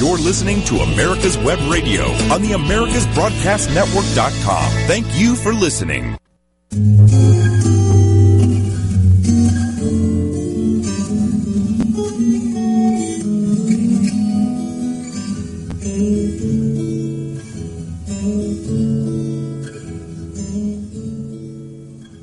[0.00, 4.72] You're listening to America's Web Radio on the AmericasBroadcastNetwork.com.
[4.86, 6.16] Thank you for listening.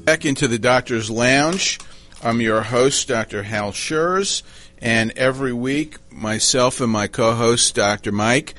[0.04, 1.80] Back into the Doctor's Lounge.
[2.23, 3.44] I'm your host, Dr.
[3.44, 4.41] Hal Scherz,
[4.80, 8.12] and every week, myself and my co host, Dr.
[8.12, 8.55] Mike,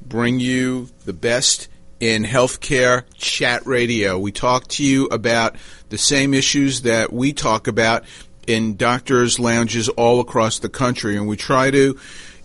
[0.00, 1.68] bring you the best
[2.00, 4.18] in healthcare chat radio.
[4.18, 5.56] We talk to you about
[5.90, 8.04] the same issues that we talk about
[8.46, 11.98] in doctors' lounges all across the country, and we try to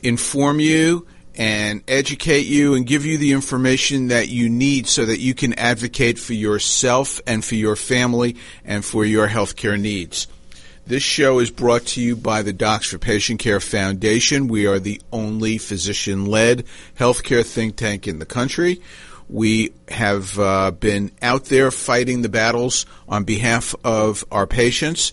[0.03, 5.20] inform you and educate you and give you the information that you need so that
[5.20, 10.27] you can advocate for yourself and for your family and for your healthcare needs.
[10.88, 14.48] This show is brought to you by the Docs for Patient Care Foundation.
[14.48, 16.63] We are the only physician led
[16.99, 18.81] healthcare think tank in the country.
[19.27, 25.12] We have uh, been out there fighting the battles on behalf of our patients,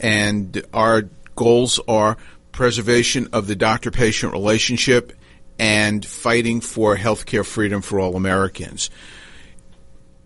[0.00, 1.02] and our
[1.36, 2.16] goals are
[2.50, 5.12] preservation of the doctor patient relationship
[5.56, 8.90] and fighting for healthcare freedom for all Americans.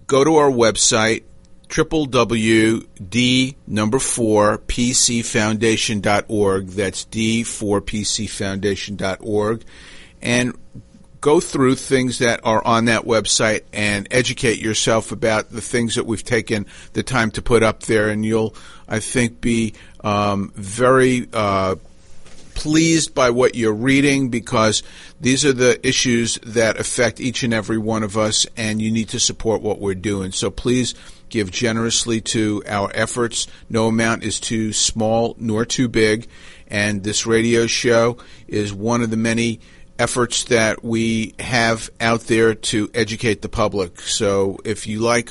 [0.06, 1.24] Go to our website,
[1.68, 6.68] www.d number 4 pcfoundation.org.
[6.68, 9.64] That's d4pcfoundation.org.
[10.22, 10.56] And
[11.20, 16.06] go through things that are on that website and educate yourself about the things that
[16.06, 18.08] we've taken the time to put up there.
[18.08, 18.54] And you'll,
[18.88, 21.74] I think, be um, very uh,
[22.54, 24.82] pleased by what you're reading because
[25.20, 29.10] these are the issues that affect each and every one of us, and you need
[29.10, 30.32] to support what we're doing.
[30.32, 30.94] So please
[31.28, 33.46] give generously to our efforts.
[33.68, 36.28] No amount is too small nor too big,
[36.68, 39.60] and this radio show is one of the many
[39.98, 44.00] efforts that we have out there to educate the public.
[44.00, 45.30] So if you like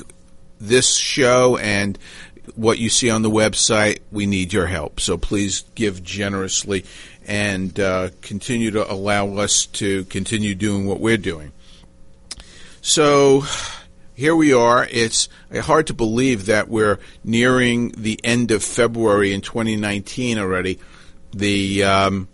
[0.58, 1.98] this show and
[2.54, 5.00] what you see on the website, we need your help.
[5.00, 6.84] So please give generously
[7.26, 11.52] and uh, continue to allow us to continue doing what we're doing.
[12.82, 13.44] So
[14.16, 14.88] here we are.
[14.90, 20.80] It's hard to believe that we're nearing the end of February in 2019 already.
[21.34, 22.28] The um,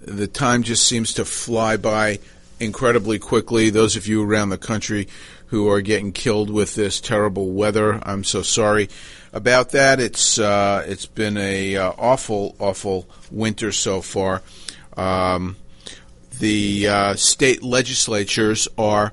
[0.00, 2.20] the time just seems to fly by
[2.60, 3.70] incredibly quickly.
[3.70, 5.08] Those of you around the country
[5.46, 8.88] who are getting killed with this terrible weather, I'm so sorry
[9.32, 9.98] about that.
[9.98, 14.40] It's uh, it's been a uh, awful awful winter so far.
[14.96, 15.56] Um,
[16.38, 19.12] the uh, state legislatures are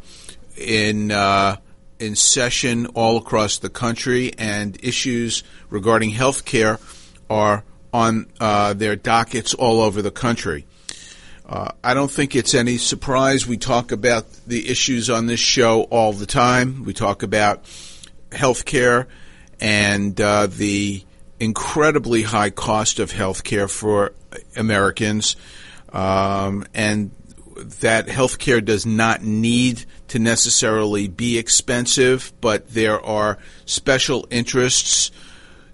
[0.55, 1.57] in uh,
[2.01, 6.79] in session all across the country, and issues regarding health care
[7.29, 7.63] are
[7.93, 10.65] on uh, their dockets all over the country.
[11.47, 13.45] Uh, I don't think it's any surprise.
[13.45, 16.85] We talk about the issues on this show all the time.
[16.85, 17.65] We talk about
[18.31, 19.07] health care
[19.59, 21.03] and uh, the
[21.39, 24.13] incredibly high cost of health care for
[24.55, 25.35] Americans,
[25.91, 27.11] um, and
[27.81, 35.09] that health care does not need to necessarily be expensive, but there are special interests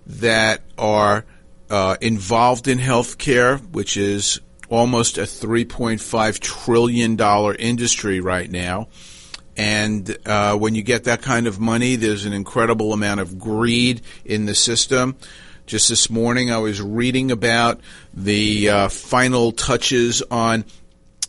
[0.06, 1.26] that are
[1.72, 4.40] uh, involved in health care, which is
[4.70, 7.20] almost a $3.5 trillion
[7.56, 8.90] industry right now.
[9.58, 14.04] And uh, when you get that kind of money, there's an incredible amount of greed
[14.24, 15.18] in the system.
[15.66, 17.82] Just this morning, I was reading about
[18.14, 20.64] the uh, final touches on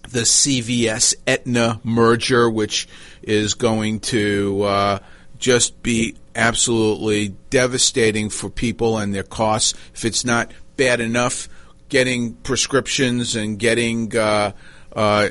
[0.02, 2.88] the CVS Aetna merger, which
[3.22, 4.98] is going to uh,
[5.38, 9.74] just be absolutely devastating for people and their costs.
[9.94, 11.48] If it's not bad enough,
[11.88, 14.52] getting prescriptions and getting uh,
[14.94, 15.28] uh,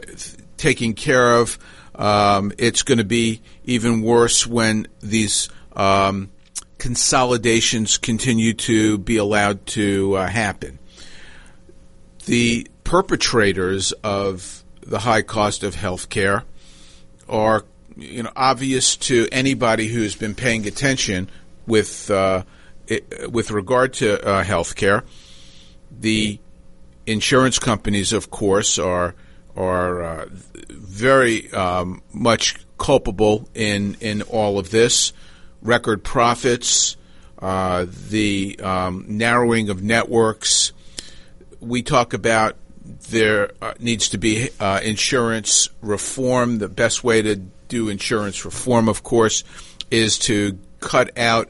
[0.58, 1.58] taken care of
[1.98, 6.30] um, it's going to be even worse when these um,
[6.78, 10.80] consolidations continue to be allowed to uh, happen.
[12.26, 16.46] The perpetrators of the high cost of health care
[17.28, 17.66] are
[17.98, 21.30] you know obvious to anybody who's been paying attention
[21.66, 22.44] with uh,
[22.88, 25.04] it, with regard to uh, health care.
[26.00, 26.40] The
[27.06, 29.16] insurance companies, of course, are
[29.58, 30.26] are uh,
[30.70, 35.12] very um, much culpable in in all of this.
[35.62, 36.96] Record profits,
[37.40, 40.72] uh, the um, narrowing of networks.
[41.60, 42.56] We talk about
[43.10, 46.60] there uh, needs to be uh, insurance reform.
[46.60, 49.44] The best way to do insurance reform, of course,
[49.92, 51.50] is to cut out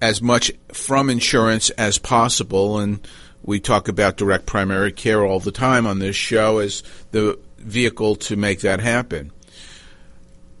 [0.00, 3.06] as much from insurance as possible and
[3.46, 8.16] we talk about direct primary care all the time on this show as the vehicle
[8.16, 9.30] to make that happen.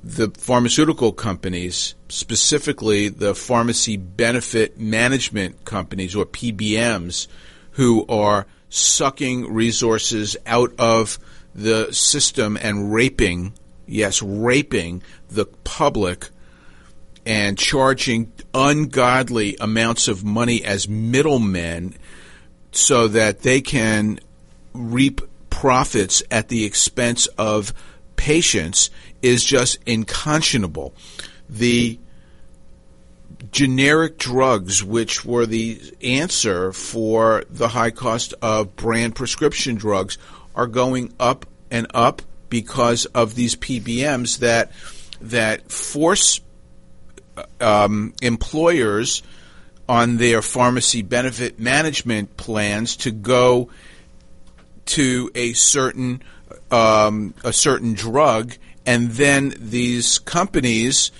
[0.04, 7.26] The pharmaceutical companies, specifically the pharmacy benefit management companies or PBMs,
[7.72, 11.18] who are sucking resources out of
[11.54, 13.52] the system and raping,
[13.86, 16.28] yes, raping the public
[17.24, 21.94] and charging ungodly amounts of money as middlemen
[22.70, 24.20] so that they can
[24.72, 25.20] reap
[25.50, 27.72] profits at the expense of
[28.16, 28.90] patients
[29.22, 30.94] is just unconscionable.
[31.48, 31.98] The
[33.50, 40.18] generic drugs, which were the answer for the high cost of brand prescription drugs,
[40.54, 44.72] are going up and up because of these PBMs that
[45.20, 46.40] that force
[47.60, 49.22] um, employers
[49.88, 53.70] on their pharmacy benefit management plans to go
[54.86, 56.22] to a certain
[56.70, 58.54] um, a certain drug,
[58.84, 61.10] and then these companies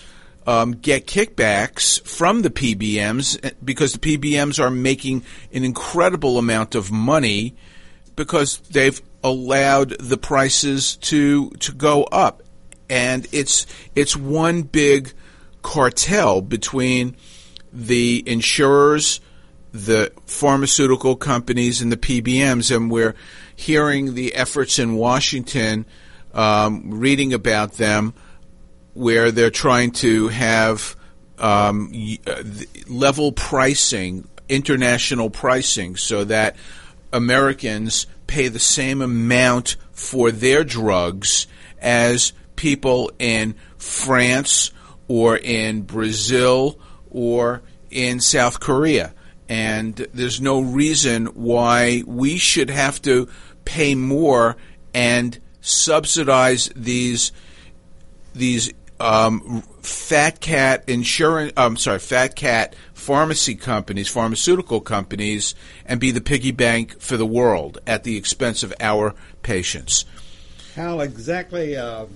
[0.46, 6.74] um, get kickbacks from the PBMs eh, because the PBMs are making an incredible amount
[6.74, 7.56] of money
[8.14, 12.42] because they've allowed the prices to to go up,
[12.88, 15.12] and it's it's one big
[15.62, 17.16] cartel between
[17.72, 19.20] the insurers,
[19.72, 23.14] the pharmaceutical companies, and the PBMs, and we're
[23.54, 25.84] hearing the efforts in Washington,
[26.32, 28.14] um, reading about them,
[28.96, 30.96] where they're trying to have
[31.38, 31.92] um,
[32.26, 32.42] uh,
[32.88, 36.56] level pricing, international pricing, so that
[37.12, 41.46] Americans pay the same amount for their drugs
[41.78, 44.72] as people in France
[45.08, 46.78] or in Brazil
[47.10, 49.14] or in South Korea.
[49.48, 53.28] And there's no reason why we should have to
[53.64, 54.56] pay more
[54.94, 57.30] and subsidize these
[58.34, 61.52] these um, fat cat insurance.
[61.56, 65.54] I'm sorry, fat cat pharmacy companies, pharmaceutical companies,
[65.84, 70.04] and be the piggy bank for the world at the expense of our patients.
[70.74, 71.76] How exactly?
[71.76, 72.06] Uh,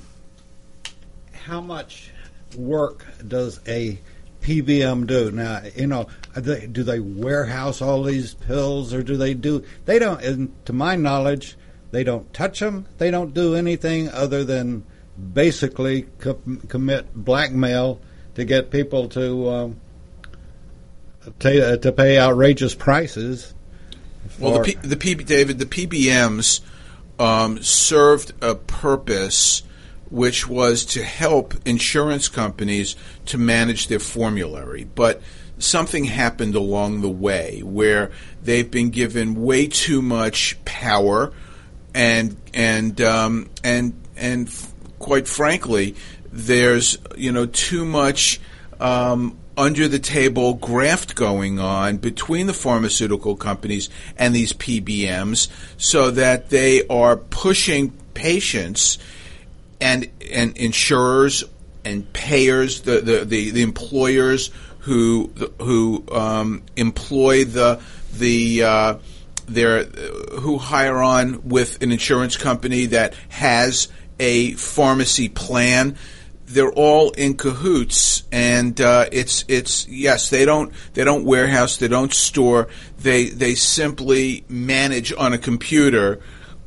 [1.44, 2.10] how much
[2.56, 3.98] work does a
[4.42, 5.30] PBM do?
[5.30, 9.64] Now, you know, they, do they warehouse all these pills, or do they do?
[9.84, 10.66] They don't.
[10.66, 11.56] To my knowledge,
[11.90, 12.86] they don't touch them.
[12.98, 14.84] They don't do anything other than
[15.32, 18.00] basically co- commit blackmail
[18.34, 19.80] to get people to um,
[21.40, 23.54] to, uh, to pay outrageous prices.
[24.38, 26.60] Well, the P, the P, David, the PBMs
[27.18, 29.62] um, served a purpose
[30.10, 32.96] which was to help insurance companies
[33.26, 34.84] to manage their formulary.
[34.84, 35.22] But
[35.58, 38.10] something happened along the way where
[38.42, 41.32] they've been given way too much power,
[41.94, 44.50] and and um, and and
[45.00, 45.96] quite frankly,
[46.32, 48.40] there's you know too much.
[48.78, 56.10] Um, under the table graft going on between the pharmaceutical companies and these PBMs so
[56.12, 58.96] that they are pushing patients
[59.80, 61.44] and and insurers
[61.84, 64.50] and payers, the the, the, the employers
[64.80, 65.30] who
[65.60, 67.80] who um, employ the
[68.14, 68.94] the uh,
[69.46, 73.88] their who hire on with an insurance company that has
[74.20, 75.96] a pharmacy plan.
[76.46, 81.86] They're all in cahoots, and uh, it's it's yes they don't they don't warehouse they
[81.88, 86.20] don't store they they simply manage on a computer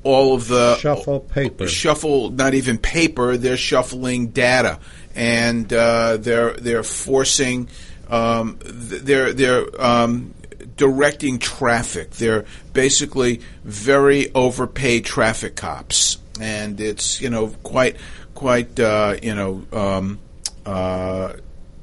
[0.04, 3.38] all of the shuffle paper, shuffle not even paper.
[3.38, 4.80] They're shuffling data,
[5.16, 7.70] and uh, they're they're forcing,
[8.10, 10.34] um, they're they're um,
[10.76, 12.12] directing traffic.
[12.12, 17.98] They're basically very overpaid traffic cops, and it's you know quite
[18.34, 19.66] quite uh, you know.
[19.72, 20.20] Um,
[20.66, 21.34] uh,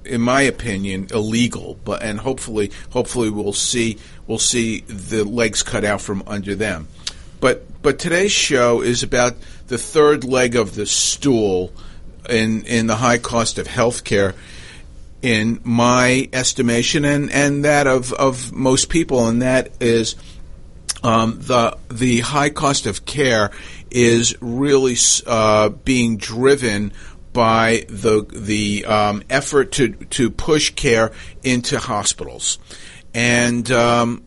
[0.02, 1.78] in my opinion, illegal.
[1.84, 6.88] But and hopefully, hopefully we'll see we'll see the legs cut out from under them.
[7.40, 9.34] But but today's show is about
[9.68, 11.72] the third leg of the stool
[12.28, 14.34] in in the high cost of health care
[15.22, 20.16] in my estimation and, and that of, of most people and that is
[21.02, 23.50] um, the the high cost of care
[23.90, 26.92] is really uh, being driven
[27.32, 32.58] by the the um, effort to to push care into hospitals
[33.14, 34.24] and um,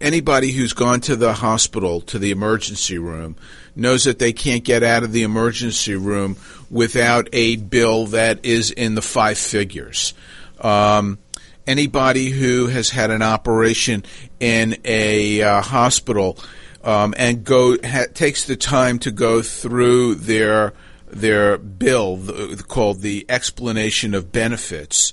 [0.00, 3.36] anybody who's gone to the hospital, to the emergency room,
[3.76, 6.36] knows that they can't get out of the emergency room
[6.70, 10.14] without a bill that is in the five figures.
[10.60, 11.18] Um,
[11.66, 14.04] anybody who has had an operation
[14.38, 16.38] in a uh, hospital
[16.82, 20.72] um, and go ha- takes the time to go through their
[21.06, 25.12] their bill the, called the explanation of benefits,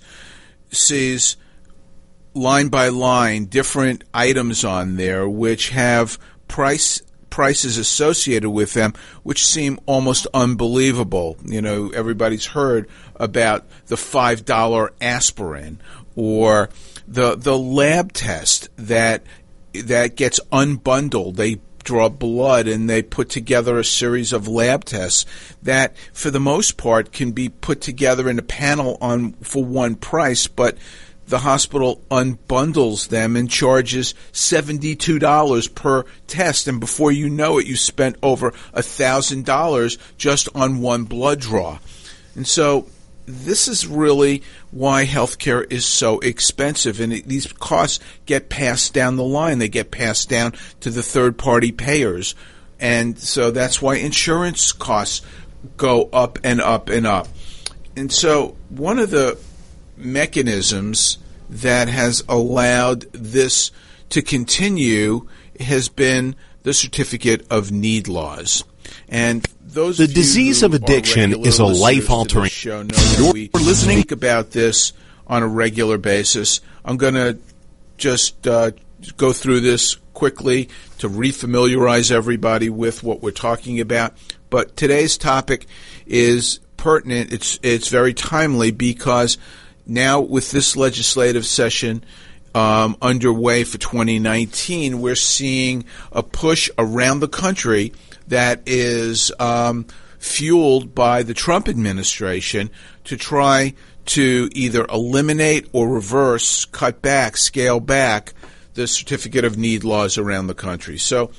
[0.69, 1.37] sees
[2.33, 8.93] line by line different items on there which have price prices associated with them
[9.23, 11.37] which seem almost unbelievable.
[11.45, 15.79] You know, everybody's heard about the $5 aspirin
[16.15, 16.69] or
[17.07, 19.23] the the lab test that
[19.81, 21.35] that gets unbundled.
[21.35, 25.25] They draw blood and they put together a series of lab tests
[25.63, 29.95] that for the most part can be put together in a panel on for one
[29.95, 30.77] price but
[31.27, 36.67] the hospital unbundles them and charges $72 per test.
[36.67, 41.79] And before you know it, you spent over $1,000 just on one blood draw.
[42.35, 42.87] And so
[43.27, 44.41] this is really
[44.71, 46.99] why healthcare is so expensive.
[46.99, 51.03] And it, these costs get passed down the line, they get passed down to the
[51.03, 52.33] third party payers.
[52.79, 55.25] And so that's why insurance costs
[55.75, 57.27] go up and up and up.
[57.95, 59.37] And so one of the
[59.97, 61.17] mechanisms
[61.49, 63.71] that has allowed this
[64.09, 65.27] to continue
[65.59, 68.63] has been the certificate of need laws.
[69.09, 73.99] And those the disease of addiction is a life altering show know that we listening
[73.99, 74.93] speak about this
[75.27, 76.61] on a regular basis.
[76.85, 77.37] I'm going to
[77.97, 78.71] just uh,
[79.17, 84.13] go through this quickly to refamiliarize everybody with what we're talking about.
[84.49, 85.67] But today's topic
[86.05, 87.31] is pertinent.
[87.31, 89.37] It's it's very timely because
[89.85, 92.03] now with this legislative session
[92.55, 97.93] um, underway for 2019, we're seeing a push around the country
[98.27, 99.85] that is um,
[100.19, 102.69] fueled by the Trump administration
[103.05, 103.73] to try
[104.05, 108.33] to either eliminate or reverse, cut back, scale back
[108.73, 110.97] the certificate of need laws around the country.
[110.97, 111.31] So,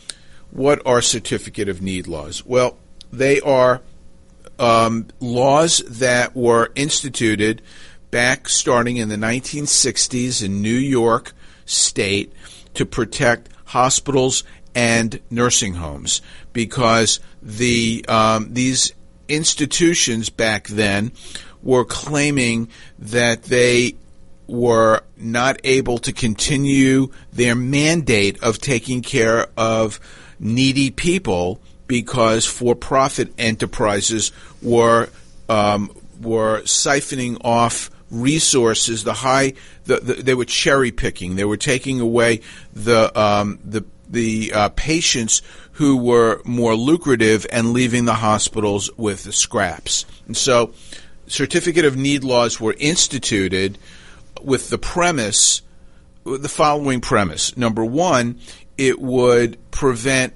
[0.50, 2.45] what are certificate of need laws?
[2.45, 2.78] Well,
[3.12, 3.80] they are
[4.59, 7.62] um, laws that were instituted
[8.11, 11.33] back starting in the 1960s in New York
[11.64, 12.33] State
[12.75, 16.23] to protect hospitals and nursing homes
[16.58, 18.92] because the um, these
[19.28, 21.12] institutions back then
[21.62, 23.94] were claiming that they
[24.48, 30.00] were not able to continue their mandate of taking care of
[30.40, 35.08] needy people because for-profit enterprises were
[35.48, 39.52] um, were siphoning off resources, the high,
[39.84, 41.36] the, the, they were cherry picking.
[41.36, 42.40] They were taking away
[42.72, 45.42] the um, the the uh, patients
[45.78, 50.04] who were more lucrative and leaving the hospitals with the scraps.
[50.26, 50.75] And so,
[51.28, 53.78] certificate of need laws were instituted
[54.42, 55.62] with the premise,
[56.25, 58.40] the following premise: number one,
[58.76, 60.35] it would prevent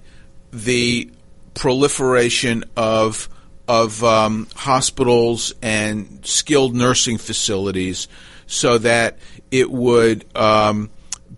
[0.52, 1.11] the
[1.54, 3.28] proliferation of
[3.66, 8.06] of um, hospitals and skilled nursing facilities
[8.46, 9.18] so that
[9.50, 10.88] it would um,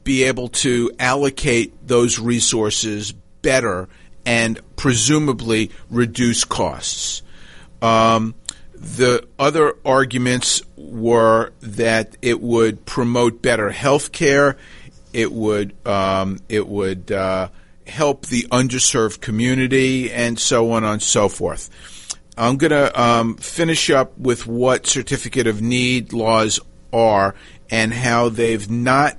[0.03, 3.89] be able to allocate those resources better
[4.27, 7.23] and presumably reduce costs.
[7.81, 8.35] Um,
[8.75, 14.57] the other arguments were that it would promote better health care,
[15.13, 17.49] it would um, it would uh,
[17.87, 21.71] help the underserved community, and so on and so forth.
[22.37, 26.59] I'm going to um, finish up with what certificate of need laws
[26.93, 27.37] are
[27.71, 29.17] and how they've not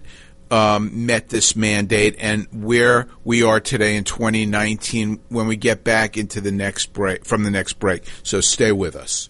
[0.55, 6.15] um, met this mandate and where we are today in 2019 when we get back
[6.17, 8.03] into the next break from the next break.
[8.23, 9.29] So stay with us.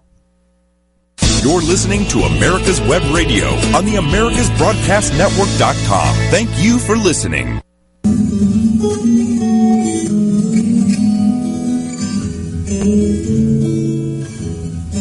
[1.43, 6.15] You're listening to America's Web Radio on the AmericasBroadcastNetwork.com.
[6.29, 7.61] Thank you for listening.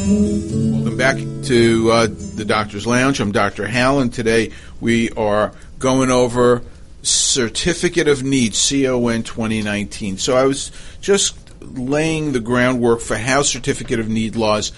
[0.01, 3.21] Welcome back to uh, the Doctor's Lounge.
[3.21, 3.67] I'm Dr.
[3.67, 6.63] Hal, and today we are going over
[7.03, 10.19] Certificate of Need, CON 2019.
[10.19, 14.73] So I was just laying the groundwork for how Certificate of Need laws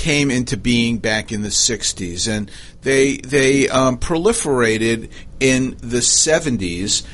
[0.00, 7.04] came into being back in the 60s, and they they um, proliferated in the 70s.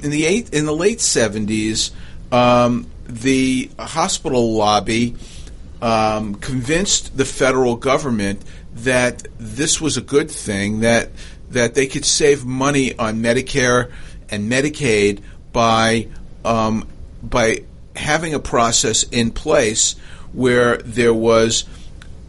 [0.00, 1.90] In the eight, in the late 70s,
[2.30, 5.16] um, the hospital lobby
[5.82, 8.42] um, convinced the federal government
[8.74, 11.10] that this was a good thing that
[11.50, 13.90] that they could save money on Medicare
[14.30, 15.20] and Medicaid
[15.52, 16.06] by
[16.44, 16.86] um,
[17.24, 17.64] by
[17.96, 19.96] having a process in place
[20.32, 21.64] where there was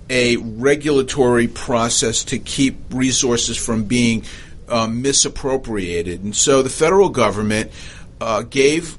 [0.10, 4.24] a regulatory process to keep resources from being
[4.70, 6.24] um, misappropriated.
[6.24, 7.72] And so the federal government
[8.20, 8.98] uh, gave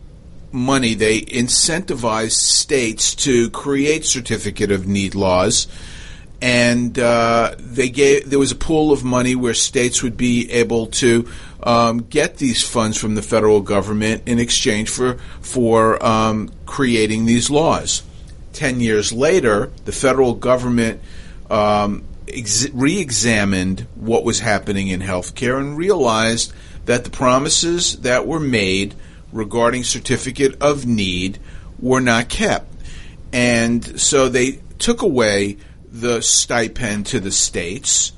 [0.52, 5.66] money, they incentivized states to create certificate of need laws.
[6.40, 10.86] And uh, they gave there was a pool of money where states would be able
[10.86, 11.28] to
[11.64, 17.50] um, get these funds from the federal government in exchange for for um, creating these
[17.50, 18.02] laws.
[18.58, 21.00] 10 years later, the federal government
[21.48, 26.52] um, ex- re examined what was happening in healthcare and realized
[26.86, 28.96] that the promises that were made
[29.30, 31.38] regarding certificate of need
[31.78, 32.66] were not kept.
[33.32, 38.10] And so they took away the stipend to the states.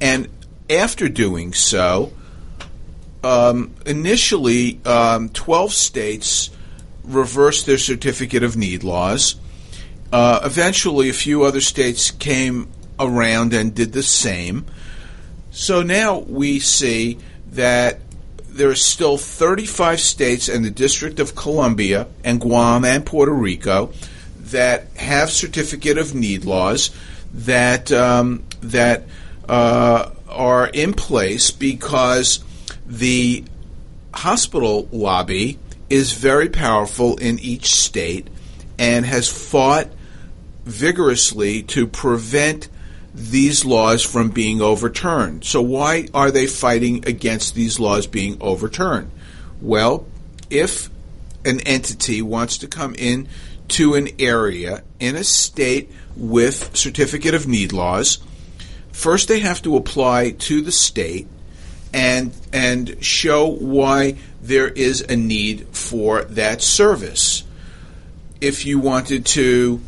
[0.00, 0.28] And
[0.70, 2.10] after doing so,
[3.22, 6.48] um, initially, um, 12 states
[7.04, 9.34] reversed their certificate of need laws
[10.12, 12.68] uh, eventually, a few other states came
[12.98, 14.66] around and did the same.
[15.50, 17.18] So now we see
[17.52, 18.00] that
[18.48, 23.92] there are still 35 states and the District of Columbia and Guam and Puerto Rico
[24.50, 26.90] that have certificate of need laws
[27.32, 29.04] that um, that
[29.48, 32.42] uh, are in place because
[32.86, 33.44] the
[34.14, 35.58] hospital lobby
[35.90, 38.28] is very powerful in each state
[38.78, 39.88] and has fought
[40.68, 42.68] vigorously to prevent
[43.14, 45.44] these laws from being overturned.
[45.44, 49.10] So, why are they fighting against these laws being overturned?
[49.60, 50.06] Well,
[50.50, 50.88] if
[51.44, 53.28] an entity wants to come in
[53.68, 58.18] to an area in a state with certificate of need laws,
[58.92, 61.26] first they have to apply to the state
[61.92, 67.44] and and show why there is a need for that service.
[68.40, 69.80] If you wanted to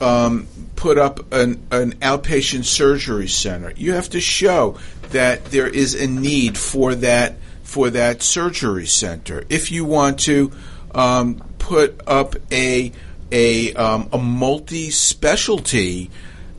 [0.00, 3.72] um, put up an, an outpatient surgery center.
[3.76, 4.78] You have to show
[5.10, 9.44] that there is a need for that for that surgery center.
[9.48, 10.52] If you want to
[10.94, 12.92] um, put up a
[13.32, 16.10] a, um, a multi specialty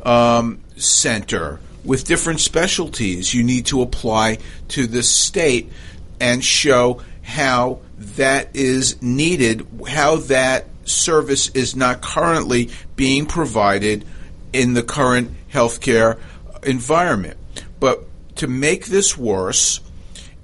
[0.03, 5.71] um, center with different specialties, you need to apply to the state
[6.19, 14.05] and show how that is needed, how that service is not currently being provided
[14.53, 16.19] in the current healthcare
[16.63, 17.37] environment.
[17.79, 18.05] But
[18.37, 19.81] to make this worse,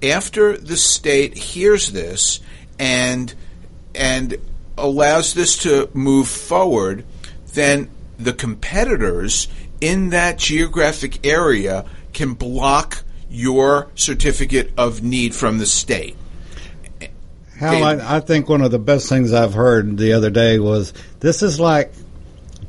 [0.02, 2.40] after the state hears this
[2.78, 3.34] and
[3.94, 4.36] and
[4.76, 7.04] allows this to move forward,
[7.54, 9.48] then the competitors
[9.80, 16.16] in that geographic area can block your certificate of need from the state.
[17.58, 20.92] Hal, I, I, think one of the best things I've heard the other day was
[21.20, 21.92] this is like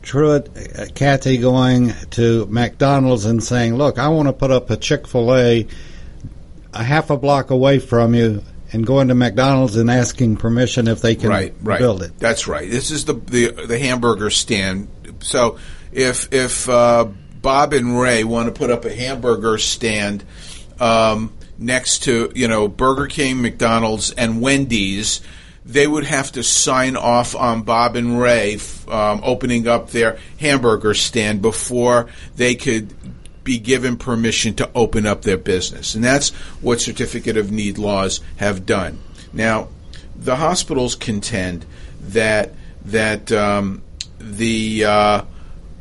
[0.03, 4.77] Truett uh, Cathy going to McDonald's and saying, "Look, I want to put up a
[4.77, 5.67] Chick Fil A
[6.73, 8.43] a half a block away from you."
[8.73, 11.79] And going to McDonald's and asking permission if they can right, right.
[11.79, 12.17] build it.
[12.19, 12.69] That's right.
[12.69, 14.89] This is the the, the hamburger stand.
[15.21, 15.59] So
[15.93, 17.05] if if uh,
[17.41, 20.25] Bob and Ray want to put up a hamburger stand,
[20.79, 25.21] um, next to you know Burger King, McDonald's, and Wendy's,
[25.65, 30.93] they would have to sign off on Bob and Ray um, opening up their hamburger
[30.93, 32.93] stand before they could
[33.43, 35.95] be given permission to open up their business.
[35.95, 36.29] And that's
[36.61, 38.99] what certificate of need laws have done.
[39.31, 39.69] Now,
[40.15, 41.65] the hospitals contend
[42.01, 42.53] that
[42.85, 43.81] that um,
[44.19, 45.21] the uh,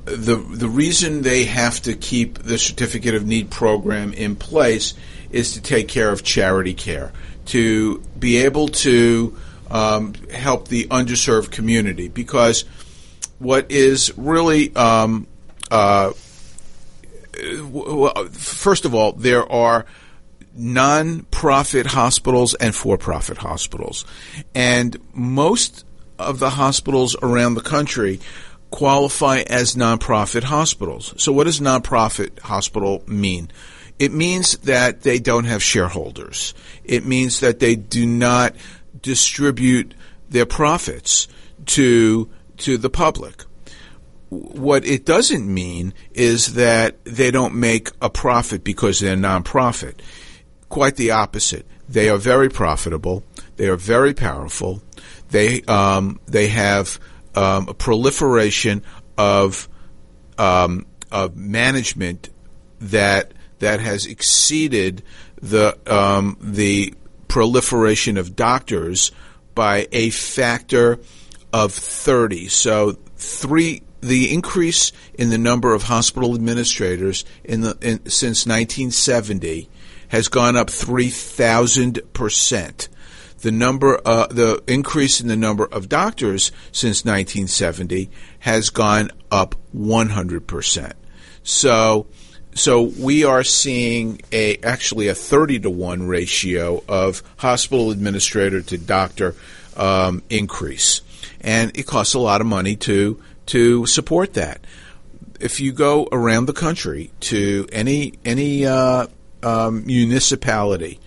[0.04, 4.94] the the reason they have to keep the certificate of need program in place
[5.34, 7.12] is to take care of charity care,
[7.46, 9.36] to be able to
[9.70, 12.08] um, help the underserved community.
[12.08, 12.64] Because
[13.38, 15.26] what is really um,
[15.70, 16.12] uh,
[18.30, 19.86] first of all, there are
[20.56, 24.04] non-profit hospitals and for-profit hospitals,
[24.54, 25.84] and most
[26.18, 28.20] of the hospitals around the country
[28.70, 31.14] qualify as nonprofit hospitals.
[31.16, 33.50] So, what does nonprofit hospital mean?
[33.98, 36.54] It means that they don't have shareholders.
[36.84, 38.54] It means that they do not
[39.00, 39.94] distribute
[40.28, 41.28] their profits
[41.66, 42.28] to
[42.58, 43.44] to the public.
[44.30, 50.00] What it doesn't mean is that they don't make a profit because they're nonprofit.
[50.68, 51.66] Quite the opposite.
[51.88, 53.22] They are very profitable.
[53.56, 54.82] They are very powerful.
[55.30, 56.98] They um, they have
[57.34, 58.82] um, a proliferation
[59.16, 59.68] of
[60.38, 62.30] um, of management
[62.80, 63.32] that
[63.64, 65.02] that has exceeded
[65.40, 66.92] the um, the
[67.28, 69.10] proliferation of doctors
[69.54, 71.00] by a factor
[71.50, 72.48] of 30.
[72.48, 79.70] So three the increase in the number of hospital administrators in the in, since 1970
[80.08, 82.88] has gone up 3,000 percent
[83.38, 89.54] the number, uh, the increase in the number of doctors since 1970 has gone up
[89.72, 90.94] 100 percent.
[91.42, 92.06] So,
[92.54, 98.78] so we are seeing a actually a 30 to one ratio of hospital administrator to
[98.78, 99.34] doctor
[99.76, 101.02] um, increase,
[101.40, 104.60] and it costs a lot of money to to support that.
[105.40, 109.06] If you go around the country to any any uh,
[109.42, 111.00] um, municipality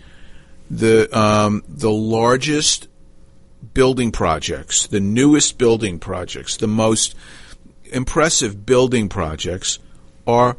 [0.70, 2.88] the um, the largest
[3.74, 7.16] building projects, the newest building projects, the most
[7.86, 9.80] impressive building projects
[10.26, 10.58] are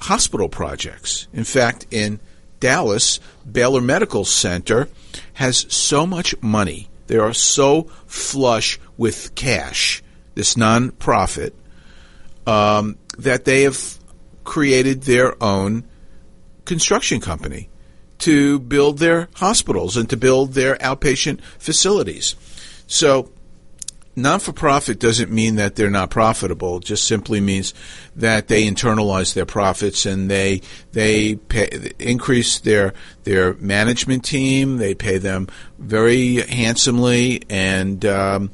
[0.00, 1.28] hospital projects.
[1.32, 2.20] In fact, in
[2.58, 4.88] Dallas, Baylor Medical Center
[5.34, 6.88] has so much money.
[7.06, 10.02] They are so flush with cash,
[10.34, 11.52] this nonprofit,
[12.46, 13.98] um, that they have
[14.44, 15.84] created their own
[16.64, 17.68] construction company
[18.18, 22.36] to build their hospitals and to build their outpatient facilities.
[22.86, 23.30] So,
[24.22, 26.78] non for profit doesn't mean that they're not profitable.
[26.78, 27.74] It just simply means
[28.16, 34.78] that they internalize their profits and they they pay, increase their their management team.
[34.78, 38.52] They pay them very handsomely and um,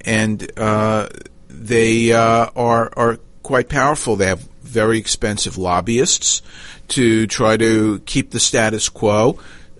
[0.00, 1.08] and uh,
[1.48, 4.16] they uh, are are quite powerful.
[4.16, 6.42] They have very expensive lobbyists
[6.88, 9.38] to try to keep the status quo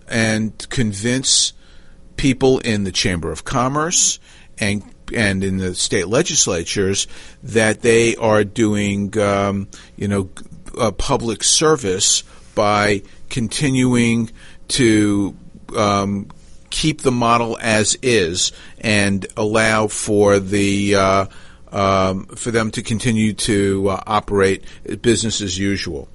[0.08, 1.52] and convince
[2.16, 4.18] people in the Chamber of Commerce
[4.58, 7.06] and and in the state legislatures
[7.42, 10.30] that they are doing, um, you know,
[10.78, 12.22] a public service
[12.54, 14.30] by continuing
[14.68, 15.36] to
[15.76, 16.28] um,
[16.70, 21.26] keep the model as is and allow for the uh,
[21.70, 24.64] um, for them to continue to uh, operate
[25.00, 26.08] business as usual.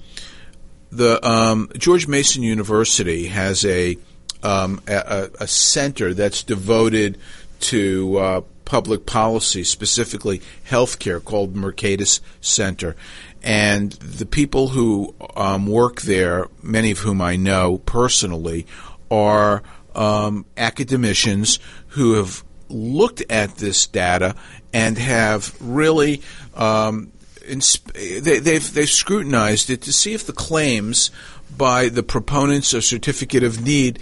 [0.90, 3.98] The um, George Mason University has a,
[4.42, 7.18] um, a, a center that's devoted
[7.60, 12.96] to uh, public policy, specifically healthcare, called Mercatus Center.
[13.42, 18.66] And the people who um, work there, many of whom I know personally,
[19.10, 19.62] are
[19.94, 24.34] um, academicians who have looked at this data
[24.72, 26.20] and have really
[26.54, 27.12] um,
[27.48, 31.10] they, they've they've scrutinized it to see if the claims
[31.56, 33.98] by the proponents of certificate of need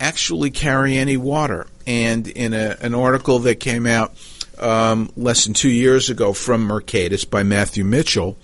[0.00, 1.66] actually carry any water.
[1.88, 4.12] And in a, an article that came out
[4.58, 8.36] um, less than two years ago from Mercatus by Matthew Mitchell,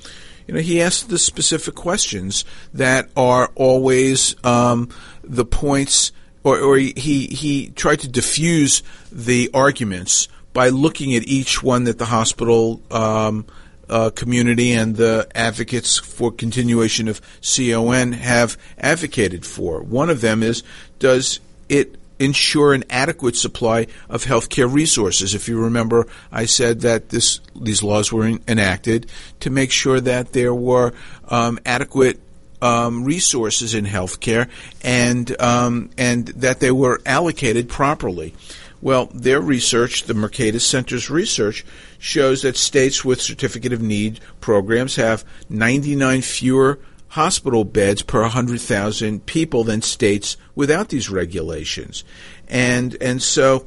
[0.46, 4.88] you know, he asked the specific questions that are always um,
[5.22, 6.11] the points,
[6.42, 11.98] or, or he he tried to diffuse the arguments by looking at each one that
[11.98, 13.44] the hospital um,
[13.90, 19.83] uh, community and the advocates for continuation of CON have advocated for.
[19.83, 20.62] One of them is
[20.98, 25.34] does it ensure an adequate supply of healthcare resources?
[25.34, 29.06] If you remember, I said that this these laws were in, enacted
[29.40, 30.92] to make sure that there were
[31.28, 32.20] um, adequate
[32.62, 34.48] um, resources in healthcare
[34.82, 38.34] and um, and that they were allocated properly.
[38.80, 41.64] Well, their research, the Mercatus Center's research,
[41.98, 46.78] shows that states with certificate of need programs have 99 fewer
[47.14, 52.03] hospital beds per 100,000 people than states without these regulations.
[52.48, 53.66] And and so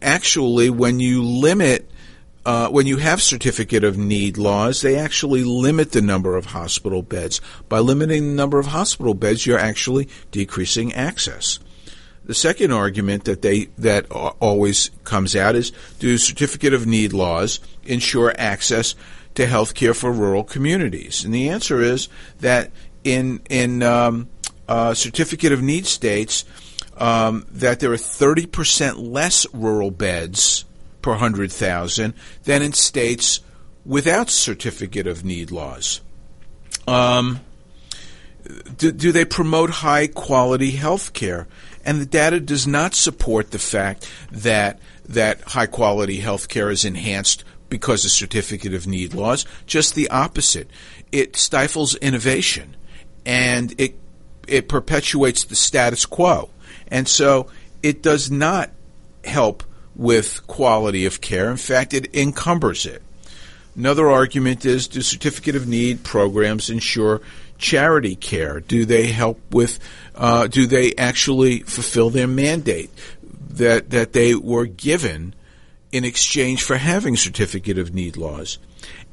[0.00, 1.90] actually when you limit
[2.46, 7.02] uh, when you have certificate of need laws, they actually limit the number of hospital
[7.02, 7.40] beds.
[7.68, 11.58] By limiting the number of hospital beds, you're actually decreasing access.
[12.26, 17.58] The second argument that they that always comes out is do certificate of need laws
[17.84, 18.94] ensure access
[19.38, 21.24] to health care for rural communities?
[21.24, 22.08] And the answer is
[22.40, 22.72] that
[23.04, 24.28] in in um,
[24.68, 26.44] uh, certificate of need states
[26.96, 30.64] um, that there are 30% less rural beds
[31.00, 33.40] per 100,000 than in states
[33.86, 36.00] without certificate of need laws.
[36.88, 37.38] Um,
[38.76, 41.46] do, do, they promote high quality health care?
[41.84, 46.84] And the data does not support the fact that that high quality health care is
[46.84, 49.44] enhanced because of certificate of need laws.
[49.66, 50.70] Just the opposite.
[51.12, 52.76] It stifles innovation
[53.24, 53.94] and it
[54.46, 56.48] it perpetuates the status quo.
[56.88, 57.48] And so
[57.82, 58.70] it does not
[59.24, 59.62] help
[59.94, 61.50] with quality of care.
[61.50, 63.02] In fact, it encumbers it.
[63.76, 67.20] Another argument is do certificate of need programs ensure
[67.58, 68.60] charity care?
[68.60, 69.78] Do they help with,
[70.14, 72.90] uh, do they actually fulfill their mandate
[73.50, 75.34] that, that they were given
[75.92, 78.58] in exchange for having certificate of need laws?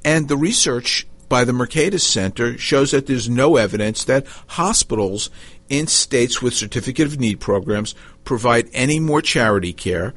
[0.04, 5.30] And the research by the Mercatus Center shows that there's no evidence that hospitals
[5.70, 10.14] in states with certificate of need programs provide any more charity care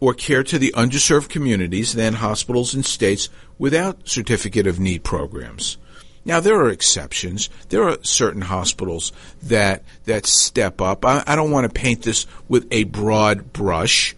[0.00, 3.28] or care to the underserved communities than hospitals in states
[3.58, 5.78] without certificate of need programs.
[6.24, 7.50] Now there are exceptions.
[7.68, 11.04] There are certain hospitals that that step up.
[11.04, 14.14] I, I don't want to paint this with a broad brush,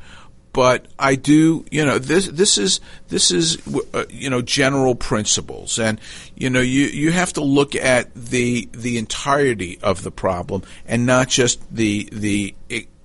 [0.57, 1.67] but I do.
[1.71, 3.59] You know this this is this is
[3.93, 6.01] uh, you know general principles, and
[6.35, 11.05] you know you you have to look at the the entirety of the problem and
[11.05, 12.55] not just the the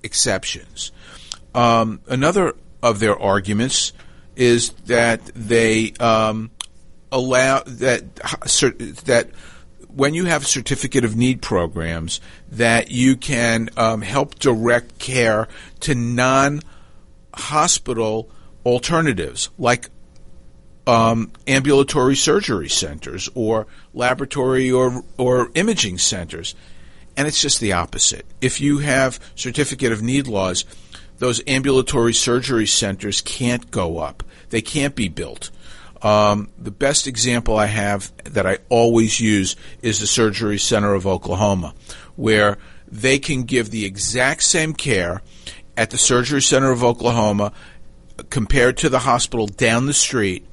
[0.02, 0.92] exceptions.
[1.54, 3.92] Um, another of their arguments
[4.34, 6.52] is that they um,
[7.12, 8.14] allow that
[9.04, 9.28] that
[9.94, 12.18] when you have certificate of need programs
[12.50, 15.48] that you can um, help direct care
[15.80, 16.62] to non
[17.34, 18.30] hospital
[18.64, 19.88] alternatives like
[20.86, 26.54] um, ambulatory surgery centers or laboratory or or imaging centers.
[27.16, 28.24] And it's just the opposite.
[28.40, 30.64] If you have certificate of need laws
[31.22, 34.24] those ambulatory surgery centers can't go up.
[34.50, 35.50] They can't be built.
[36.02, 41.06] Um, the best example I have that I always use is the Surgery Center of
[41.06, 41.74] Oklahoma,
[42.16, 45.22] where they can give the exact same care
[45.76, 47.52] at the Surgery Center of Oklahoma
[48.30, 50.46] compared to the hospital down the street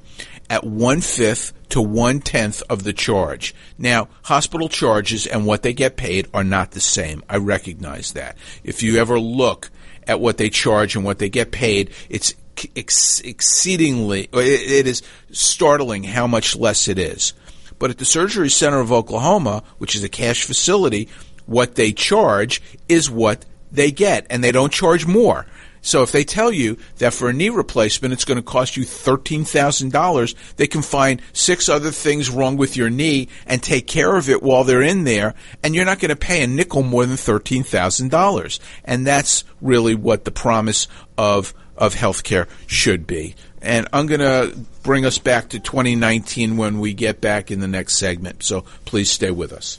[0.48, 3.54] at one fifth to one tenth of the charge.
[3.78, 7.22] Now, hospital charges and what they get paid are not the same.
[7.28, 8.36] I recognize that.
[8.64, 9.70] If you ever look
[10.06, 12.34] at what they charge and what they get paid, it's
[12.74, 17.32] ex- exceedingly, it, it is startling how much less it is.
[17.78, 21.08] But at the Surgery Center of Oklahoma, which is a cash facility,
[21.46, 25.46] what they charge is what they get, and they don't charge more.
[25.82, 28.84] So if they tell you that for a knee replacement it's going to cost you
[28.84, 34.28] $13,000, they can find six other things wrong with your knee and take care of
[34.28, 37.16] it while they're in there, and you're not going to pay a nickel more than
[37.16, 38.60] $13,000.
[38.84, 43.34] And that's really what the promise of of healthcare should be.
[43.62, 47.68] And I'm going to bring us back to 2019 when we get back in the
[47.68, 48.42] next segment.
[48.42, 49.78] So please stay with us.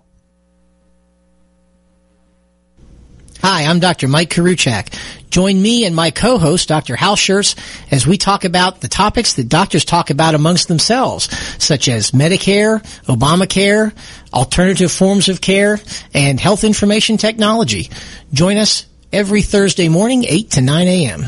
[3.43, 4.07] Hi, I'm Dr.
[4.07, 4.93] Mike Koriwchak.
[5.31, 6.95] Join me and my co-host, Dr.
[6.95, 7.55] Hal Scherz,
[7.91, 11.25] as we talk about the topics that doctors talk about amongst themselves,
[11.57, 13.93] such as Medicare, Obamacare,
[14.31, 15.79] alternative forms of care,
[16.13, 17.89] and health information technology.
[18.31, 21.27] Join us every Thursday morning, 8 to 9 a.m.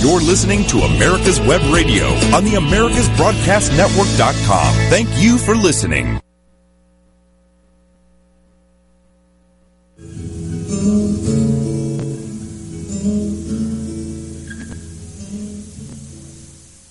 [0.00, 4.74] You're listening to America's Web Radio on the AmericasBroadcastNetwork.com.
[4.88, 6.18] Thank you for listening.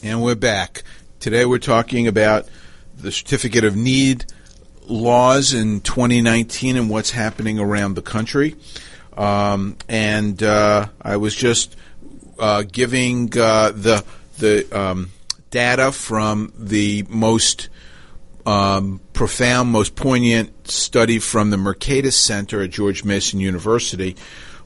[0.03, 0.83] And we're back.
[1.19, 2.47] Today we're talking about
[2.95, 4.25] the Certificate of Need
[4.85, 8.55] laws in 2019 and what's happening around the country.
[9.17, 11.75] Um, and uh, I was just
[12.39, 14.04] uh, giving uh, the
[14.38, 15.12] the um,
[15.49, 17.69] data from the most
[18.45, 24.15] um, profound, most poignant study from the Mercatus Center at George Mason University,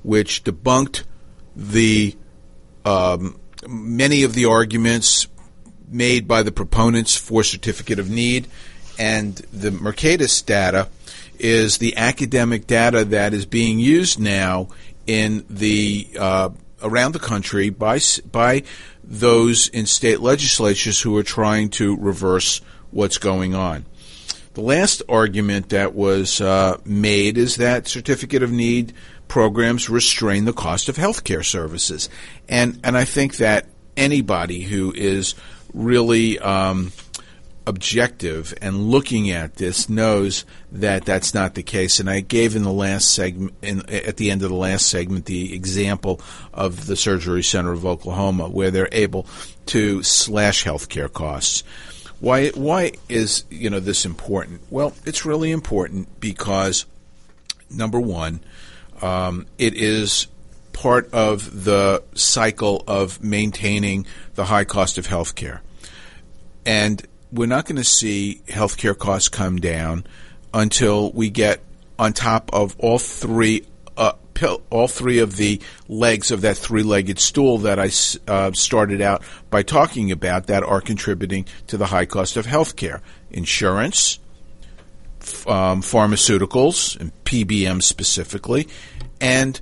[0.03, 1.03] which debunked
[1.55, 2.15] the
[2.85, 5.27] um, many of the arguments
[5.87, 8.47] made by the proponents for certificate of need,
[8.97, 10.89] and the Mercatus data
[11.39, 14.69] is the academic data that is being used now
[15.05, 16.49] in the uh,
[16.83, 17.99] around the country by
[18.31, 18.63] by
[19.03, 23.85] those in state legislatures who are trying to reverse what's going on.
[24.53, 28.93] The last argument that was uh, made is that certificate of need
[29.27, 32.09] programs restrain the cost of health care services,
[32.47, 33.65] and and I think that
[33.97, 35.33] anybody who is
[35.73, 36.91] really um,
[37.65, 41.99] objective and looking at this knows that that's not the case.
[41.99, 45.25] And I gave in the last segment, in, at the end of the last segment,
[45.25, 46.21] the example
[46.53, 49.27] of the Surgery Center of Oklahoma, where they're able
[49.67, 51.63] to slash healthcare costs.
[52.19, 52.49] Why?
[52.49, 54.61] Why is you know this important?
[54.69, 56.85] Well, it's really important because
[57.69, 58.39] number one,
[59.01, 60.27] um, it is
[60.71, 65.59] part of the cycle of maintaining the high cost of healthcare,
[66.65, 70.05] and we're not going to see healthcare costs come down
[70.53, 71.61] until we get
[71.97, 73.65] on top of all three
[73.97, 74.13] uh,
[74.69, 77.89] all three of the legs of that three-legged stool that I
[78.31, 83.01] uh, started out by talking about that are contributing to the high cost of healthcare:
[83.31, 84.19] insurance,
[85.47, 88.67] um, pharmaceuticals, and PBM specifically,
[89.21, 89.59] and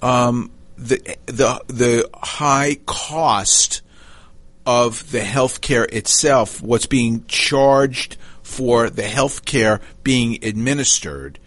[0.00, 3.81] um, the the the high cost
[4.64, 11.38] of the healthcare itself, what's being charged for the healthcare being administered,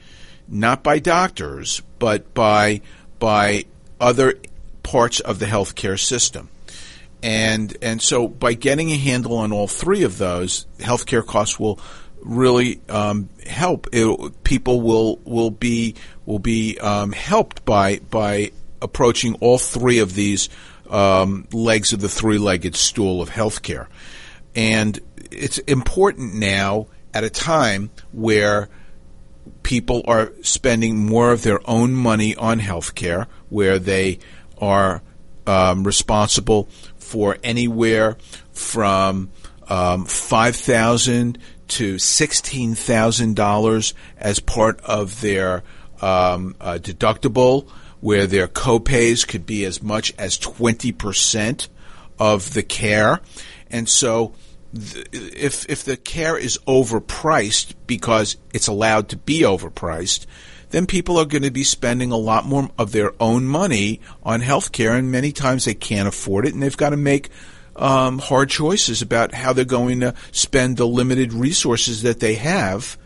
[0.47, 2.81] not by doctors, but by
[3.19, 3.65] by
[3.99, 4.35] other
[4.83, 6.49] parts of the healthcare system.
[7.23, 11.79] And and so by getting a handle on all three of those, healthcare costs will
[12.21, 13.87] really um, help.
[13.93, 18.51] It, people will will be will be um, helped by by
[18.81, 20.49] approaching all three of these
[20.89, 23.87] um, legs of the three-legged stool of healthcare.
[24.55, 24.99] And
[25.31, 28.69] it's important now at a time where
[29.63, 34.19] people are spending more of their own money on healthcare, where they
[34.57, 35.01] are
[35.47, 36.67] um, responsible
[36.97, 38.17] for anywhere
[38.51, 39.29] from
[39.67, 45.63] um, five thousand to sixteen thousand dollars as part of their
[46.01, 47.67] um, uh, deductible
[48.05, 51.67] where their copays could be as much as 20%
[52.19, 53.19] of the care.
[53.71, 54.33] And so
[54.75, 60.27] th- if if the care is overpriced because it's allowed to be overpriced,
[60.69, 64.41] then people are going to be spending a lot more of their own money on
[64.41, 67.31] health care, and many times they can't afford it, and they've got to make
[67.75, 72.99] um, hard choices about how they're going to spend the limited resources that they have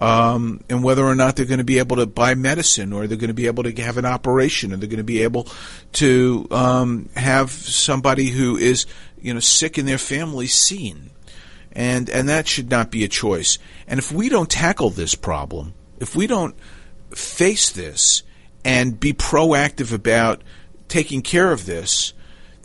[0.00, 3.18] um, and whether or not they're going to be able to buy medicine or they're
[3.18, 5.46] going to be able to have an operation or they're going to be able
[5.92, 8.86] to um, have somebody who is
[9.20, 11.10] you know sick in their family seen.
[11.72, 13.58] And and that should not be a choice.
[13.86, 16.56] And if we don't tackle this problem if we don't
[17.10, 18.22] face this
[18.64, 20.42] and be proactive about
[20.88, 22.12] taking care of this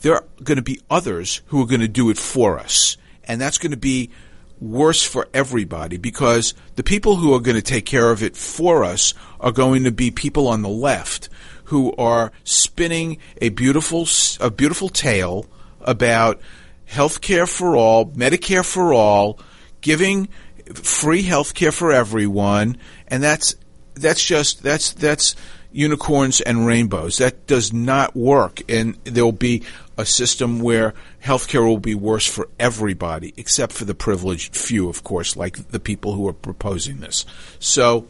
[0.01, 2.97] there are going to be others who are going to do it for us.
[3.23, 4.11] And that's going to be
[4.59, 8.83] worse for everybody because the people who are going to take care of it for
[8.83, 11.29] us are going to be people on the left
[11.65, 14.07] who are spinning a beautiful
[14.39, 15.45] a beautiful tale
[15.81, 16.39] about
[16.85, 19.39] health care for all, Medicare for all,
[19.81, 20.27] giving
[20.73, 22.77] free health care for everyone,
[23.07, 23.55] and that's
[23.95, 25.35] that's just that's that's
[25.71, 27.17] unicorns and rainbows.
[27.17, 29.63] That does not work, and there will be
[29.97, 30.93] a system where
[31.23, 35.79] healthcare will be worse for everybody, except for the privileged few, of course, like the
[35.79, 37.25] people who are proposing this.
[37.59, 38.07] So,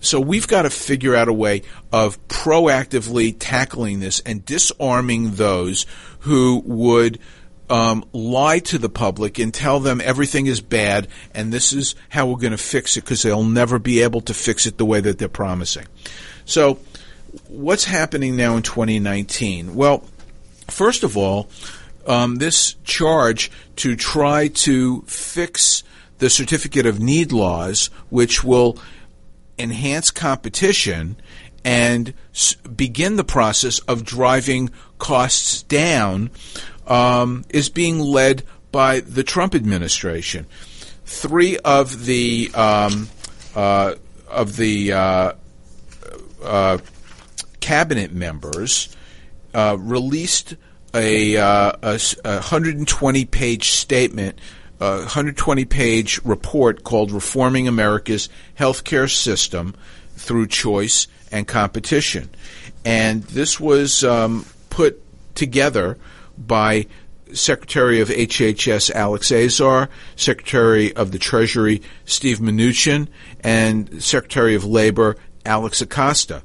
[0.00, 1.62] so we've got to figure out a way
[1.92, 5.86] of proactively tackling this and disarming those
[6.20, 7.18] who would
[7.70, 12.26] um, lie to the public and tell them everything is bad and this is how
[12.26, 15.00] we're going to fix it because they'll never be able to fix it the way
[15.00, 15.86] that they're promising.
[16.44, 16.78] So,
[17.48, 19.74] what's happening now in 2019?
[19.74, 20.04] Well,
[20.72, 21.48] first of all,
[22.06, 25.84] um, this charge to try to fix
[26.18, 28.78] the certificate of need laws, which will
[29.58, 31.16] enhance competition
[31.64, 32.14] and
[32.74, 36.30] begin the process of driving costs down,
[36.86, 38.42] um, is being led
[38.72, 40.46] by the Trump administration.
[41.04, 43.08] Three of the um,
[43.54, 43.94] uh,
[44.28, 45.32] of the uh,
[46.42, 46.78] uh,
[47.60, 48.96] cabinet members
[49.54, 50.56] uh, released
[50.94, 54.38] a, uh, a, a 120 page statement,
[54.80, 58.28] a 120 page report called Reforming America's
[58.58, 59.74] Healthcare System
[60.16, 62.30] Through Choice and Competition.
[62.84, 65.02] And this was um, put
[65.34, 65.98] together
[66.36, 66.86] by
[67.32, 73.08] Secretary of HHS Alex Azar, Secretary of the Treasury Steve Mnuchin,
[73.40, 76.42] and Secretary of Labor Alex Acosta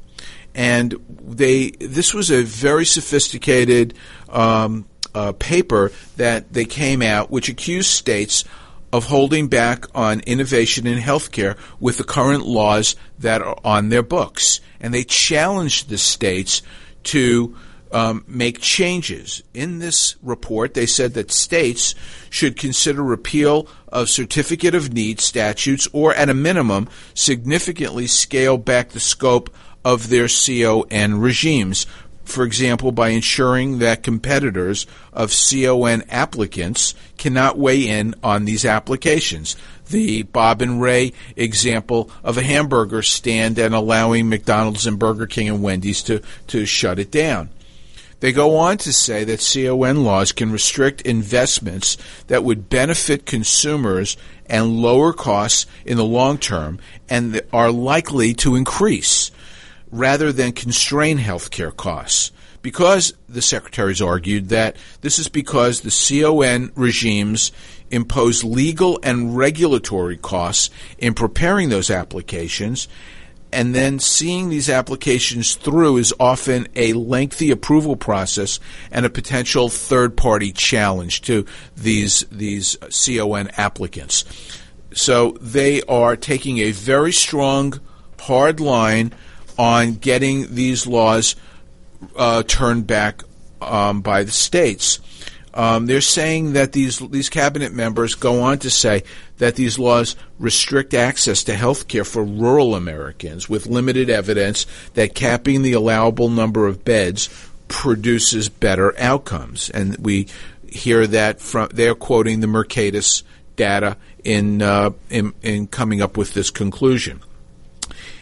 [0.57, 3.93] and they this was a very sophisticated
[4.27, 4.85] um,
[5.15, 8.43] uh, paper that they came out which accused states
[8.91, 14.01] of holding back on innovation in healthcare with the current laws that are on their
[14.01, 16.61] books, and they challenged the states
[17.03, 17.55] to
[17.91, 19.43] um, make changes.
[19.53, 21.95] In this report, they said that states
[22.29, 28.89] should consider repeal of certificate of need statutes or, at a minimum, significantly scale back
[28.89, 29.49] the scope
[29.87, 31.85] of their CON regimes.
[32.25, 39.55] For example, by ensuring that competitors of CON applicants cannot weigh in on these applications.
[39.87, 45.47] The Bob and Ray example of a hamburger stand and allowing McDonald's and Burger King
[45.47, 47.49] and Wendy's to, to shut it down.
[48.19, 51.95] They go on to say that CON laws can restrict investments
[52.27, 54.17] that would benefit consumers
[54.47, 56.77] and lower costs in the long term
[57.07, 59.31] and are likely to increase
[59.91, 62.31] rather than constrain healthcare costs.
[62.61, 67.51] Because the secretaries argued that this is because the CON regimes
[67.89, 72.87] impose legal and regulatory costs in preparing those applications,
[73.53, 78.59] and then seeing these applications through is often a lengthy approval process
[78.91, 84.25] and a potential third party challenge to these these CON applicants.
[84.93, 87.79] So they are taking a very strong,
[88.19, 89.13] hard line
[89.57, 91.35] on getting these laws
[92.15, 93.23] uh, turned back
[93.61, 94.99] um, by the states.
[95.53, 99.03] Um, they're saying that these these cabinet members go on to say
[99.39, 105.15] that these laws restrict access to health care for rural Americans with limited evidence that
[105.15, 107.27] capping the allowable number of beds
[107.67, 109.71] produces better outcomes.
[109.71, 110.27] And we
[110.69, 113.23] hear that from they're quoting the Mercatus
[113.55, 117.21] data in, uh, in in coming up with this conclusion.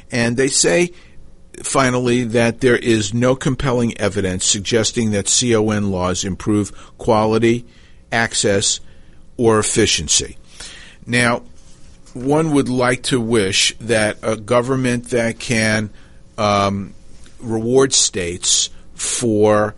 [0.10, 0.94] And they say
[1.64, 7.66] finally, that there is no compelling evidence suggesting that CON laws improve quality,
[8.12, 8.80] access,
[9.38, 10.38] or efficiency.
[11.06, 11.44] Now,
[12.14, 15.90] one would like to wish that a government that can
[16.38, 16.94] um,
[17.40, 19.76] reward states for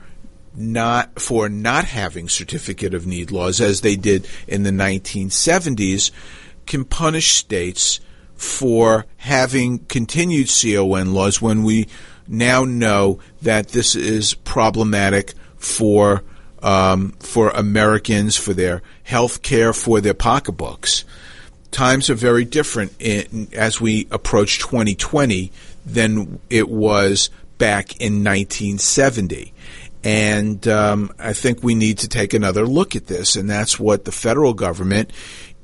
[0.55, 6.11] not for not having certificate of need laws as they did in the 1970s
[6.65, 7.99] can punish states
[8.37, 11.87] for having continued CON laws when we
[12.27, 16.23] now know that this is problematic for
[16.61, 21.05] um, for Americans, for their health care, for their pocketbooks.
[21.71, 25.51] Times are very different in, as we approach 2020
[25.85, 29.53] than it was back in 1970.
[30.03, 34.05] And um, I think we need to take another look at this, and that's what
[34.05, 35.11] the federal government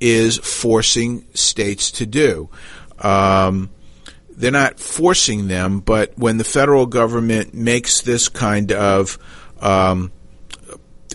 [0.03, 2.49] is forcing states to do.
[2.99, 3.69] Um,
[4.31, 9.17] they're not forcing them, but when the federal government makes this kind of
[9.61, 10.11] um,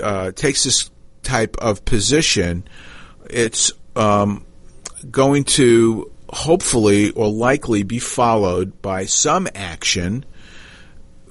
[0.03, 0.91] uh, takes this
[1.23, 2.67] type of position,
[3.29, 4.47] it's um,
[5.11, 10.25] going to hopefully or likely be followed by some action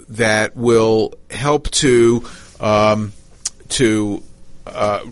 [0.10, 2.24] that will help to
[2.60, 3.14] um,
[3.70, 4.22] to
[4.68, 5.04] uh,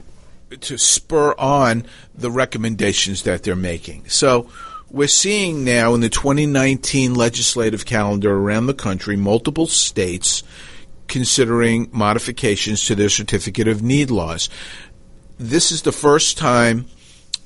[0.61, 4.07] to spur on the recommendations that they're making.
[4.09, 4.49] So
[4.89, 10.43] we're seeing now in the 2019 legislative calendar around the country multiple states
[11.07, 14.49] considering modifications to their certificate of need laws.
[15.37, 16.85] This is the first time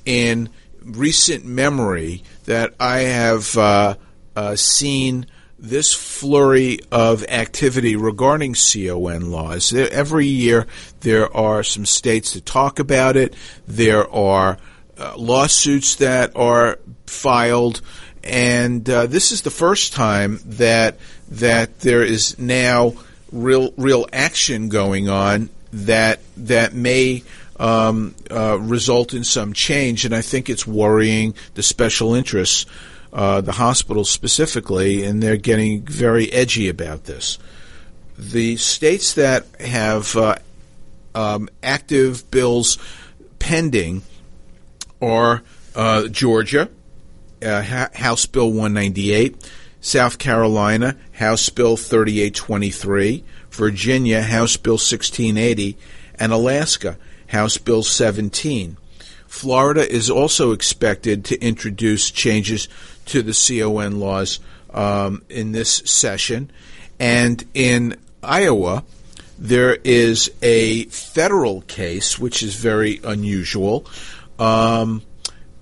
[0.04, 0.48] in
[0.82, 3.96] recent memory that I have uh,
[4.36, 5.26] uh, seen
[5.60, 9.72] this flurry of activity regarding CON laws.
[9.72, 10.66] Every year
[11.00, 13.34] there are some states that talk about it.
[13.68, 14.58] There are
[14.98, 17.82] uh, lawsuits that are filed,
[18.24, 20.98] and uh, this is the first time that
[21.30, 22.94] that there is now
[23.30, 27.22] real real action going on that that may
[27.58, 32.64] um, uh, result in some change, and I think it's worrying the special interests,
[33.12, 37.38] uh, the hospitals specifically, and they're getting very edgy about this.
[38.18, 40.36] The states that have uh,
[41.14, 42.78] um, active bills
[43.38, 44.02] pending
[45.00, 45.42] are
[45.74, 46.68] uh, Georgia,
[47.42, 49.50] uh, House Bill 198,
[49.80, 55.76] South Carolina, House Bill 3823, Virginia, House Bill 1680,
[56.16, 56.98] and Alaska,
[57.28, 58.76] House Bill 17.
[59.26, 62.68] Florida is also expected to introduce changes
[63.10, 64.40] to the CON laws
[64.72, 66.50] um, in this session.
[66.98, 68.84] And in Iowa,
[69.38, 73.86] there is a federal case, which is very unusual,
[74.38, 75.02] um,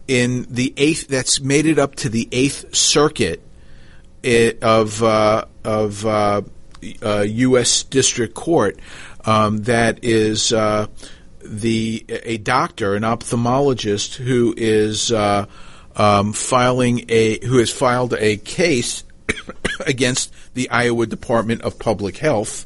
[0.07, 3.43] in the eighth that's made it up to the Eighth Circuit
[4.23, 6.43] it, of uh, of uh,
[7.03, 7.83] uh, U.S.
[7.83, 8.79] District Court
[9.25, 10.87] um, that is uh,
[11.45, 15.47] the a doctor, an ophthalmologist who is uh,
[15.99, 19.05] um, filing a who has filed a case
[19.87, 22.65] against the Iowa Department of Public Health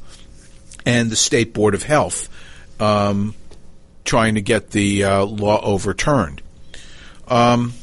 [0.85, 2.29] and the State Board of Health,
[2.79, 3.33] um,
[4.05, 6.41] trying to get the uh, law overturned.
[7.27, 7.73] Um,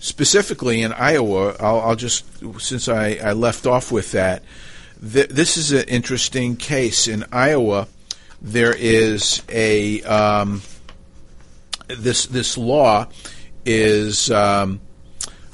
[0.00, 2.24] specifically in Iowa, I'll, I'll just
[2.60, 4.42] since I, I, left off with that,
[5.00, 7.86] th- this is an interesting case in Iowa.
[8.40, 10.62] There is a um,
[11.88, 13.08] this this law
[13.66, 14.80] is um,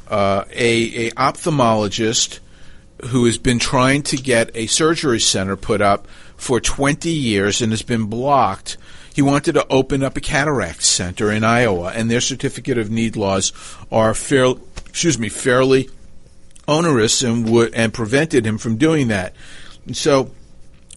[0.09, 2.39] uh, a, a ophthalmologist
[3.07, 6.07] who has been trying to get a surgery center put up
[6.37, 8.77] for 20 years and has been blocked
[9.15, 13.17] he wanted to open up a cataract center in Iowa, and their certificate of need
[13.17, 13.53] laws
[13.91, 15.91] are excuse me, fairly
[16.67, 19.35] onerous and would and prevented him from doing that.
[19.87, 20.31] And so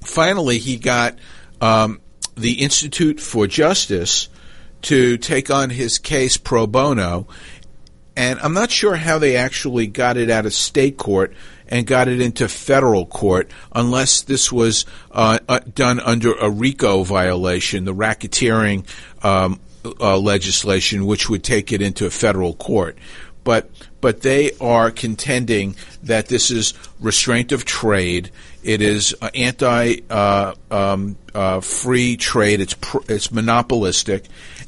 [0.01, 1.17] finally, he got
[1.59, 1.99] um,
[2.35, 4.29] the Institute for Justice
[4.85, 7.27] to take on his case pro bono,
[8.15, 11.33] and I'm not sure how they actually got it out of state court
[11.67, 17.03] and got it into federal court unless this was uh, uh, done under a RICO
[17.03, 18.85] violation, the racketeering
[19.23, 19.59] um,
[19.99, 22.97] uh, legislation, which would take it into a federal court.
[23.43, 23.69] But
[24.01, 28.29] but they are contending that this is restraint of trade.
[28.65, 32.61] It is uh, anti uh, um, uh, free trade.
[32.61, 34.25] It's pr- it's monopolistic,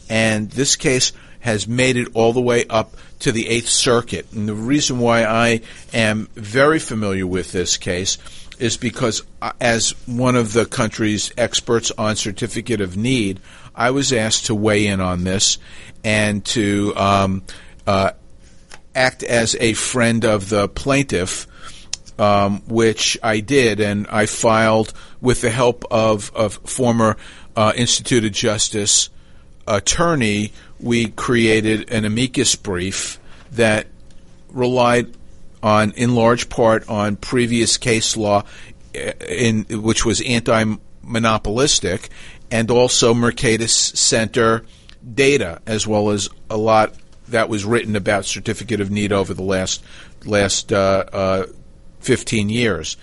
[0.07, 4.31] and this case has made it all the way up to the Eighth Circuit.
[4.33, 5.61] And the reason why I
[5.93, 8.19] am very familiar with this case
[8.59, 13.39] is because, uh, as one of the country's experts on certificate of need,
[13.75, 15.57] I was asked to weigh in on this
[16.03, 17.43] and to um,
[17.87, 18.11] uh,
[18.93, 21.47] act as a friend of the plaintiff.
[22.19, 24.91] Um, which I did, and I filed
[25.21, 27.15] with the help of, of former
[27.55, 29.11] uh, Institute of Justice
[29.67, 33.19] attorney we created an amicus brief
[33.51, 33.87] that
[34.49, 35.13] relied
[35.61, 38.43] on, in large part, on previous case law,
[38.93, 42.09] eh, in which was anti-monopolistic,
[42.51, 44.63] and also Mercatus Center
[45.13, 46.93] data, as well as a lot
[47.27, 49.83] that was written about certificate of need over the last
[50.23, 51.45] last uh, uh,
[52.07, 52.95] 15 years.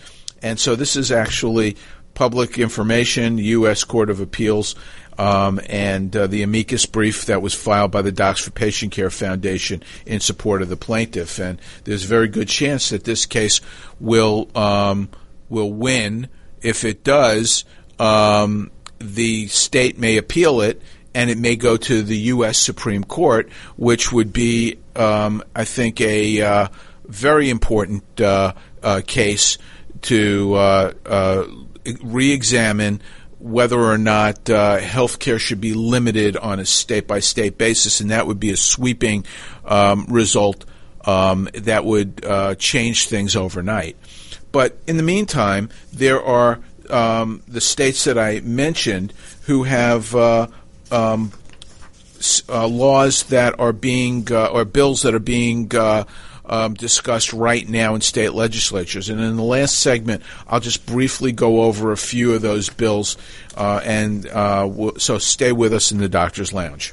[0.42, 1.76] And so this is actually
[2.14, 3.84] public information, U.S.
[3.84, 4.74] Court of Appeals
[5.18, 9.10] um, and uh, the amicus brief that was filed by the Docs for Patient Care
[9.10, 11.38] Foundation in support of the plaintiff.
[11.38, 13.60] And there's a very good chance that this case
[14.00, 15.10] will um,
[15.50, 16.28] will win.
[16.62, 17.66] If it does,
[17.98, 20.80] um, the state may appeal it,
[21.14, 22.56] and it may go to the U.S.
[22.56, 26.68] Supreme Court, which would be, um, I think, a uh,
[27.06, 29.58] very important uh, uh, case
[30.02, 31.44] to uh, uh,
[32.02, 33.00] re-examine
[33.38, 38.00] whether or not uh, health care should be limited on a state by state basis,
[38.00, 39.26] and that would be a sweeping
[39.64, 40.64] um, result
[41.04, 43.96] um, that would uh, change things overnight.
[44.52, 49.12] But in the meantime, there are um, the states that I mentioned
[49.42, 50.46] who have uh,
[50.90, 51.32] um,
[52.48, 56.04] uh, laws that are being uh, or bills that are being uh,
[56.46, 59.08] um, discussed right now in state legislatures.
[59.08, 63.16] And in the last segment, I'll just briefly go over a few of those bills.
[63.56, 66.92] Uh, and uh, so stay with us in the Doctor's Lounge.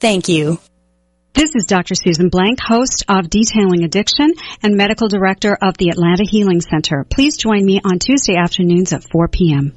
[0.00, 0.58] Thank you.
[1.34, 1.94] This is Dr.
[1.94, 4.32] Susan Blank, host of Detailing Addiction
[4.62, 7.04] and medical director of the Atlanta Healing Center.
[7.10, 9.76] Please join me on Tuesday afternoons at 4 p.m.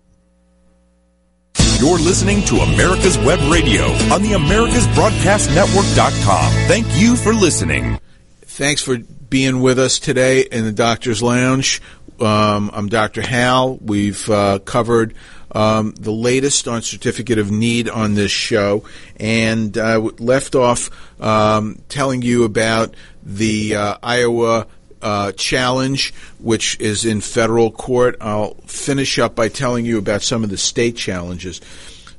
[1.79, 6.51] You're listening to America's Web Radio on the AmericasBroadcastNetwork.com.
[6.67, 7.99] Thank you for listening.
[8.41, 11.81] Thanks for being with us today in the Doctor's Lounge.
[12.19, 13.21] Um, I'm Dr.
[13.21, 13.77] Hal.
[13.77, 15.15] We've uh, covered
[15.53, 18.83] um, the latest on Certificate of Need on this show,
[19.17, 20.89] and I uh, left off
[21.21, 24.67] um, telling you about the uh, Iowa
[25.01, 28.15] uh, challenge, which is in federal court.
[28.21, 31.61] I'll finish up by telling you about some of the state challenges.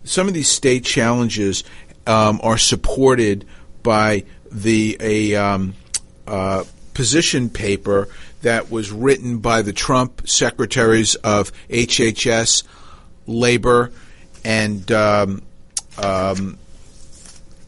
[0.04, 1.64] Some of these state challenges
[2.06, 3.44] um, are supported
[3.82, 5.74] by the a um,
[6.26, 6.64] uh,
[6.94, 8.08] position paper
[8.42, 12.64] that was written by the Trump secretaries of HHS,
[13.26, 13.92] Labor,
[14.44, 15.42] and um,
[15.98, 16.58] um,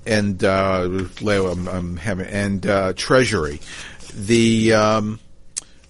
[0.06, 0.88] and uh,
[1.20, 3.60] I'm, I'm having and uh, Treasury.
[4.14, 5.20] The um,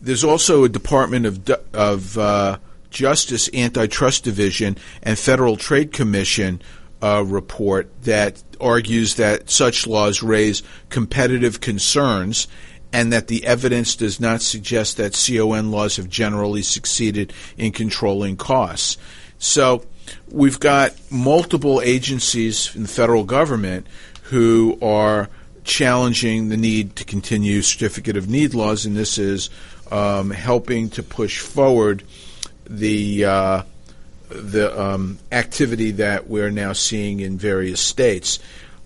[0.00, 2.58] there's also a Department of of uh,
[2.90, 6.62] Justice Antitrust Division and Federal Trade Commission
[7.02, 12.48] uh, report that argues that such laws raise competitive concerns
[12.94, 18.36] and that the evidence does not suggest that CON laws have generally succeeded in controlling
[18.36, 18.96] costs.
[19.38, 19.84] So
[20.28, 23.86] we've got multiple agencies in the federal government
[24.22, 25.28] who are
[25.64, 29.50] challenging the need to continue certificate of need laws, and this is
[29.90, 32.04] um, helping to push forward
[32.68, 33.62] the uh,
[34.28, 38.38] the um, activity that we're now seeing in various states.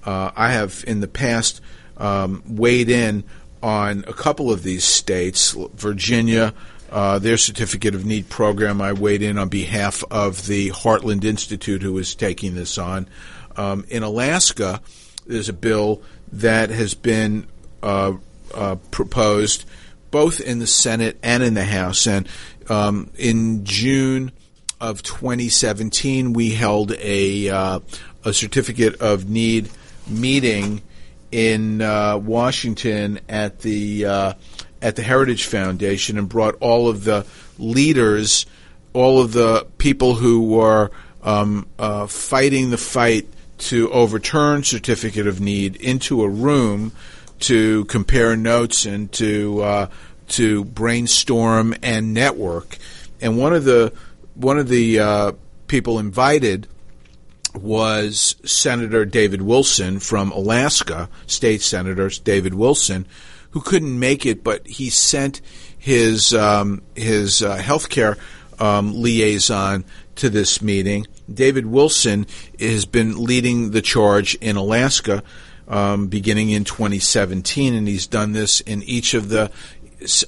[0.05, 1.61] Uh, I have in the past
[1.97, 3.25] um, weighed in
[3.63, 6.55] on a couple of these states, Virginia.
[6.91, 11.83] Uh, their certificate of need program, I weighed in on behalf of the Heartland Institute,
[11.83, 13.09] who is taking this on.
[13.57, 14.81] Um, in Alaska,
[15.27, 16.01] there's a bill
[16.33, 17.47] that has been
[17.83, 18.15] uh,
[18.55, 19.65] uh, proposed
[20.11, 22.07] both in the Senate and in the House.
[22.07, 22.29] And
[22.69, 24.33] um, in June
[24.81, 27.81] of 2017, we held a uh,
[28.25, 29.71] a certificate of need
[30.07, 30.83] meeting
[31.31, 34.33] in uh, Washington at the uh,
[34.81, 37.27] at the Heritage Foundation and brought all of the
[37.59, 38.47] leaders,
[38.93, 40.91] all of the people who were
[41.23, 43.27] um, uh, fighting the fight
[43.59, 46.93] to overturn certificate of need into a room
[47.41, 49.87] to compare notes and to uh,
[50.29, 52.79] to brainstorm and network.
[53.21, 53.93] And one of the
[54.35, 55.33] one of the uh,
[55.67, 56.67] people invited
[57.55, 63.07] was Senator David Wilson from Alaska, state senator David Wilson,
[63.51, 65.41] who couldn't make it, but he sent
[65.79, 68.19] his um, his uh, healthcare
[68.61, 69.85] um, liaison
[70.17, 71.07] to this meeting.
[71.33, 72.27] David Wilson
[72.59, 75.23] has been leading the charge in Alaska
[75.69, 79.51] um, beginning in 2017, and he's done this in each of the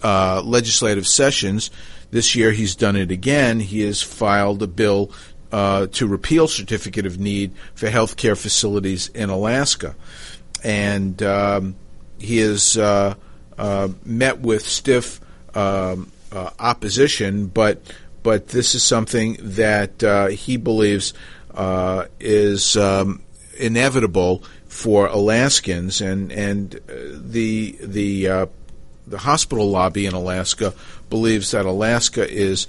[0.03, 1.71] uh, legislative sessions.
[2.11, 3.61] This year he's done it again.
[3.61, 5.11] He has filed a bill
[5.53, 9.97] uh, to repeal certificate of need for healthcare facilities in Alaska.
[10.63, 11.77] And um,
[12.19, 13.15] he has uh,
[13.57, 15.21] uh met with stiff
[15.55, 17.81] um, uh, opposition, but
[18.23, 21.15] but this is something that uh, he believes
[21.55, 23.23] uh, is um,
[23.59, 28.47] inevitable for Alaskans, and and uh, the the uh,
[29.07, 30.73] the hospital lobby in Alaska
[31.09, 32.67] believes that Alaska is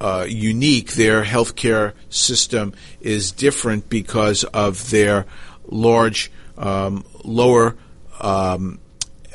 [0.00, 0.92] uh, unique.
[0.92, 5.26] Their healthcare system is different because of their
[5.66, 7.76] large, um, lower
[8.20, 8.78] um,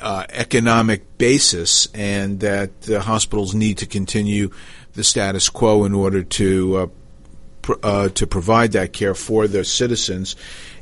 [0.01, 4.51] uh, economic basis, and that the hospitals need to continue
[4.95, 6.87] the status quo in order to uh,
[7.61, 10.35] pr- uh, to provide that care for their citizens.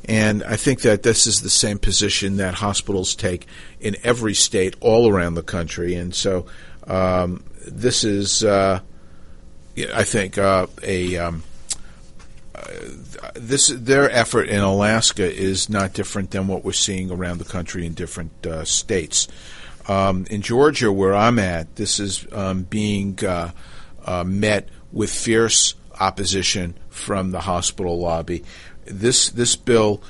[0.05, 3.47] And I think that this is the same position that hospitals take
[3.80, 5.95] in every state all around the country.
[5.95, 6.45] And so
[6.88, 8.82] um, this is, uh,
[9.93, 11.43] I think, uh, a um,
[12.53, 12.61] uh,
[13.36, 17.86] this their effort in Alaska is not different than what we're seeing around the country
[17.86, 19.28] in different states.
[19.88, 23.18] Um, in Georgia, where I'm at, this is um, being
[24.06, 28.43] uh, met with fierce opposition from the hospital lobby.
[28.86, 30.01] This this bill,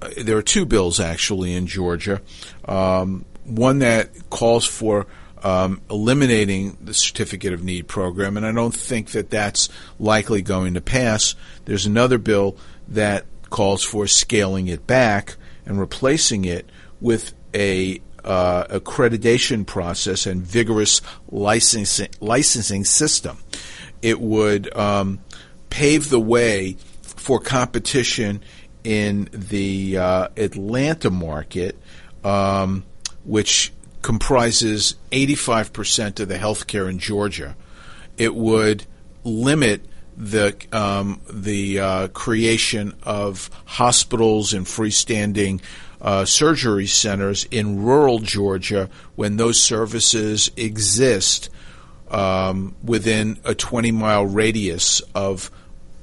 [0.00, 2.20] uh, there are two bills actually in Georgia.
[2.64, 5.06] Um, one that calls for
[5.42, 10.74] um, eliminating the certificate of need program, and I don't think that that's likely going
[10.74, 11.34] to pass.
[11.64, 12.56] There's another bill
[12.88, 15.36] that calls for scaling it back
[15.66, 16.68] and replacing it
[17.00, 23.38] with a uh, accreditation process and vigorous licensing licensing system.
[24.02, 25.20] It would um,
[25.68, 28.42] pave the way for competition
[28.82, 31.78] in the uh, Atlanta market,
[32.24, 32.84] um,
[33.24, 37.56] which comprises 85% of the healthcare in Georgia.
[38.16, 38.86] It would
[39.24, 39.84] limit
[40.16, 45.62] the um, the uh, creation of hospitals and freestanding
[46.00, 51.50] uh, surgery centers in rural Georgia when those services exist
[52.10, 55.50] um, within a 20 mile radius of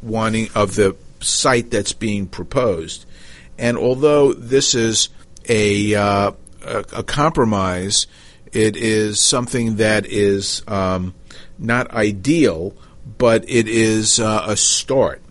[0.01, 3.05] wanting of the site that's being proposed.
[3.57, 5.09] And although this is
[5.49, 6.31] a uh,
[6.63, 8.07] a, a, compromise,
[8.51, 11.15] it is something that is um,
[11.57, 12.75] not ideal
[13.17, 15.21] but it is uh, a start.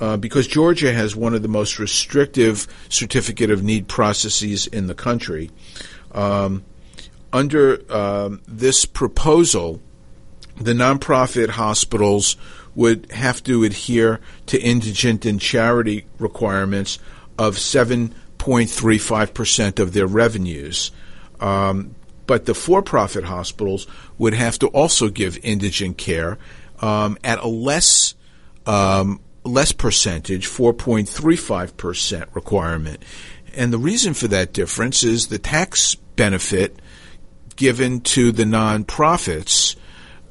[0.00, 4.94] Uh, because Georgia has one of the most restrictive certificate of need processes in the
[4.94, 5.50] country.
[6.12, 6.64] Um,
[7.32, 9.80] under um, this proposal,
[10.56, 12.36] the nonprofit hospitals
[12.74, 16.98] would have to adhere to indigent and charity requirements
[17.38, 20.90] of 7.35% of their revenues.
[21.40, 21.94] Um,
[22.26, 23.86] but the for profit hospitals
[24.16, 26.38] would have to also give indigent care
[26.80, 28.14] um, at a less
[28.66, 33.02] um, less percentage, 4.35 percent requirement,
[33.54, 36.76] and the reason for that difference is the tax benefit
[37.56, 39.76] given to the nonprofits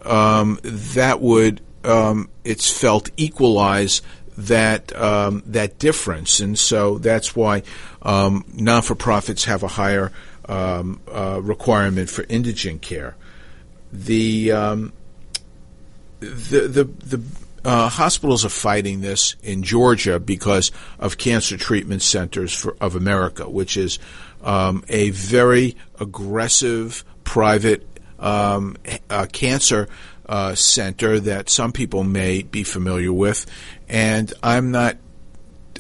[0.04, 4.02] um, that would um, it's felt equalize
[4.38, 7.64] that um, that difference, and so that's why
[8.02, 10.12] um, non for profits have a higher
[10.48, 13.16] um, uh, requirement for indigent care.
[13.92, 14.94] The um,
[16.20, 17.22] the the the
[17.66, 23.50] uh, hospitals are fighting this in Georgia because of Cancer Treatment Centers for, of America,
[23.50, 24.00] which is
[24.44, 27.86] um, a very aggressive private
[28.20, 28.76] um,
[29.10, 29.88] uh, cancer
[30.28, 33.46] uh, center that some people may be familiar with,
[33.88, 34.98] and I'm not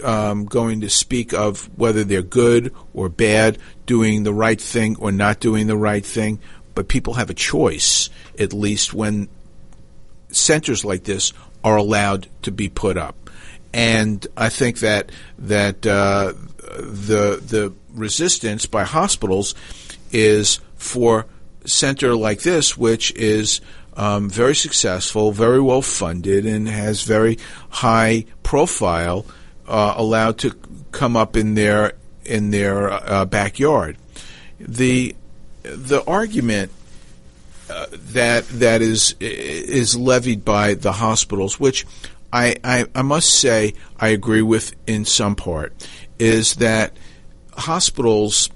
[0.03, 5.11] um, going to speak of whether they're good or bad, doing the right thing or
[5.11, 6.39] not doing the right thing,
[6.75, 9.27] but people have a choice, at least when
[10.29, 13.29] centers like this are allowed to be put up.
[13.73, 16.33] And I think that that uh,
[16.77, 19.53] the the resistance by hospitals
[20.11, 21.25] is for
[21.65, 23.61] center like this, which is
[23.95, 27.37] um, very successful, very well funded, and has very
[27.69, 29.25] high profile,
[29.67, 30.51] uh, allowed to
[30.91, 31.93] come up in their
[32.25, 33.97] in their uh, backyard.
[34.59, 35.15] The
[35.63, 36.71] the argument
[37.69, 41.85] uh, that that is is levied by the hospitals, which
[42.31, 45.73] I, I, I must say I agree with in some part,
[46.17, 46.95] is that
[47.53, 48.49] hospitals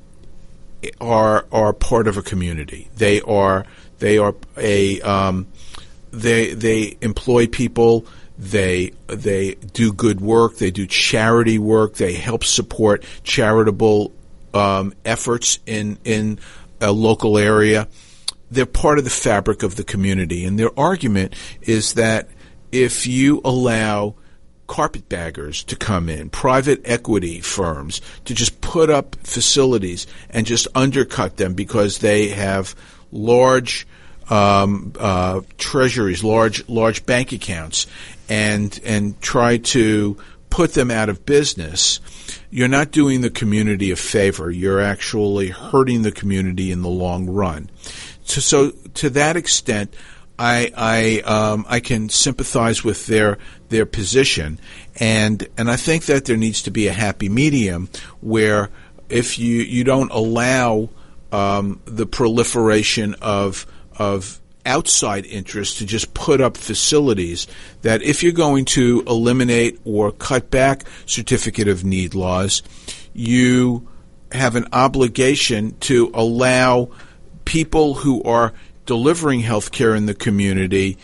[0.99, 2.89] are are part of a community.
[2.95, 3.65] They are
[3.99, 5.47] they are a um,
[6.11, 8.05] they they employ people.
[8.37, 10.57] They they do good work.
[10.57, 11.95] They do charity work.
[11.95, 14.11] They help support charitable
[14.53, 16.39] um, efforts in in
[16.81, 17.87] a local area
[18.53, 20.45] they're part of the fabric of the community.
[20.45, 22.29] And their argument is that
[22.71, 24.15] if you allow
[24.67, 31.37] carpetbaggers to come in, private equity firms to just put up facilities and just undercut
[31.37, 32.75] them because they have
[33.11, 33.85] large
[34.29, 37.87] um, uh, treasuries, large large bank accounts,
[38.29, 40.17] and and try to
[40.49, 41.99] put them out of business,
[42.51, 44.51] you're not doing the community a favor.
[44.51, 47.71] You're actually hurting the community in the long run.
[48.23, 49.93] So, so to that extent,
[50.37, 53.37] I I um, I can sympathize with their
[53.69, 54.59] their position,
[54.99, 57.89] and and I think that there needs to be a happy medium
[58.21, 58.69] where
[59.09, 60.89] if you you don't allow
[61.31, 63.67] um, the proliferation of
[63.97, 67.47] of outside interests to just put up facilities
[67.81, 72.63] that if you're going to eliminate or cut back certificate of need laws,
[73.13, 73.87] you
[74.31, 76.89] have an obligation to allow
[77.45, 78.53] people who are
[78.85, 80.97] delivering health care in the community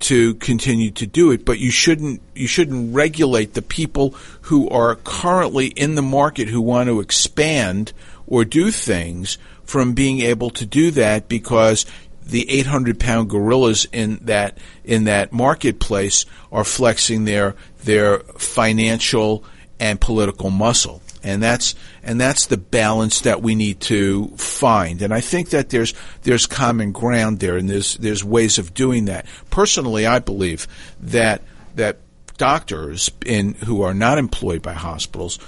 [0.00, 4.96] to continue to do it, but you shouldn't you shouldn't regulate the people who are
[4.96, 7.92] currently in the market who want to expand
[8.26, 11.86] or do things from being able to do that because
[12.26, 19.44] the 800 pound gorillas in that in that marketplace are flexing their their financial
[19.80, 21.02] and political muscle.
[21.22, 21.74] And that's
[22.04, 25.02] and that's the balance that we need to find.
[25.02, 29.06] And I think that there's there's common ground there, and there's there's ways of doing
[29.06, 29.26] that.
[29.50, 30.68] Personally, I believe
[31.00, 31.42] that
[31.74, 31.98] that
[32.36, 35.38] doctors in who are not employed by hospitals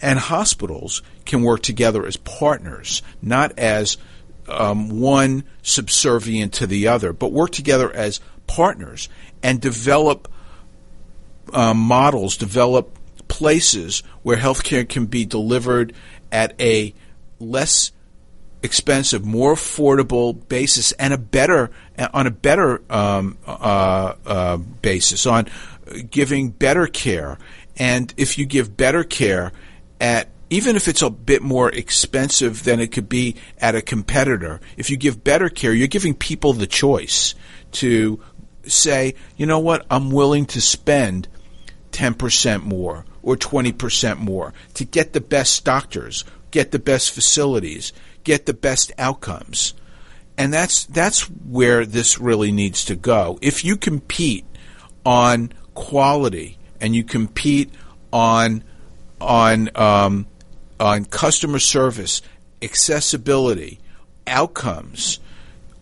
[0.00, 3.98] and hospitals can work together as partners, not as
[4.48, 9.08] um, one subservient to the other, but work together as partners
[9.42, 10.28] and develop
[11.52, 12.96] uh, models, develop
[13.28, 15.92] places where healthcare can be delivered
[16.30, 16.94] at a
[17.38, 17.92] less
[18.62, 21.70] expensive, more affordable basis, and a better
[22.12, 25.46] on a better um, uh, uh, basis on
[26.10, 27.38] giving better care.
[27.76, 29.52] And if you give better care
[30.00, 34.60] at even if it's a bit more expensive than it could be at a competitor,
[34.76, 37.34] if you give better care, you're giving people the choice
[37.72, 38.20] to
[38.64, 41.28] say, you know what, I'm willing to spend
[41.92, 47.92] 10% more or 20% more to get the best doctors, get the best facilities,
[48.24, 49.74] get the best outcomes.
[50.36, 53.38] And that's that's where this really needs to go.
[53.42, 54.46] If you compete
[55.04, 57.74] on quality and you compete
[58.12, 58.64] on
[59.20, 60.26] on um,
[60.78, 62.22] on customer service,
[62.62, 63.80] accessibility,
[64.26, 65.20] outcomes,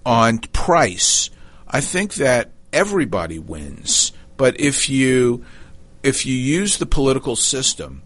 [0.05, 1.31] on price,
[1.69, 4.13] I think that everybody wins.
[4.37, 5.45] But if you
[6.03, 8.03] if you use the political system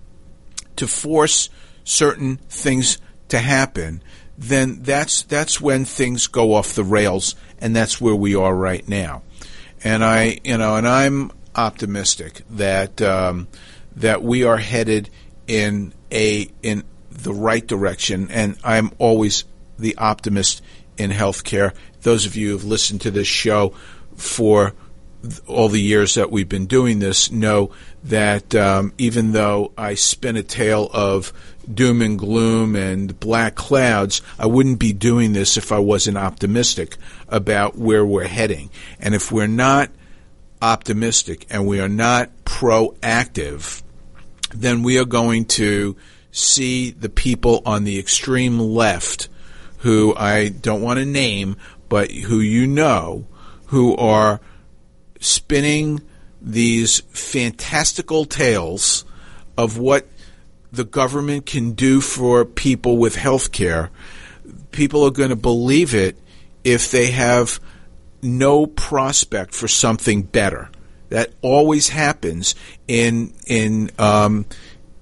[0.76, 1.51] to force
[1.84, 4.03] certain things to happen,
[4.38, 8.86] then that's that's when things go off the rails, and that's where we are right
[8.88, 9.22] now.
[9.84, 13.49] And I, you know, and I'm optimistic that um,
[13.97, 15.11] that we are headed
[15.47, 19.45] in a in the right direction, and I'm always
[19.78, 20.62] the optimist
[20.97, 21.74] in healthcare.
[22.03, 23.74] Those of you who've listened to this show
[24.16, 24.74] for
[25.47, 27.70] all the years that we've been doing this know
[28.05, 31.33] that um, even though I spin a tale of
[31.73, 36.97] doom and gloom and black clouds, I wouldn't be doing this if I wasn't optimistic
[37.29, 38.70] about where we're heading.
[38.99, 39.91] And if we're not
[40.61, 43.83] optimistic and we are not proactive,
[44.55, 45.97] then we are going to
[46.31, 49.29] see the people on the extreme left
[49.79, 51.57] who I don't want to name,
[51.89, 53.27] but who you know,
[53.66, 54.41] who are
[55.23, 56.03] spinning
[56.41, 59.05] these fantastical tales
[59.57, 60.07] of what
[60.73, 63.91] the government can do for people with health care,
[64.70, 66.16] people are going to believe it
[66.64, 67.61] if they have
[68.23, 70.70] no prospect for something better.
[71.11, 72.55] That always happens
[72.89, 74.47] in in um,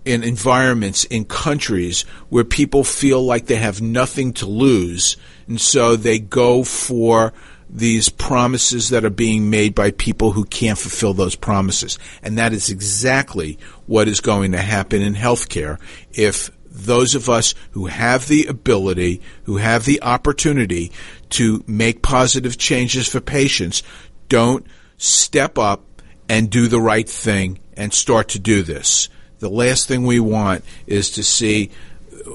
[0.05, 5.17] in environments in countries where people feel like they have nothing to lose,
[5.47, 7.33] and so they go for
[7.73, 11.99] these promises that are being made by people who can't fulfill those promises.
[12.23, 15.81] And that is exactly what is going to happen in healthcare
[16.13, 20.93] if those of us who have the ability, who have the opportunity
[21.31, 23.83] to make positive changes for patients
[24.29, 24.67] don't
[24.97, 25.83] step up
[26.29, 29.09] and do the right thing and start to do this.
[29.41, 31.71] The last thing we want is to see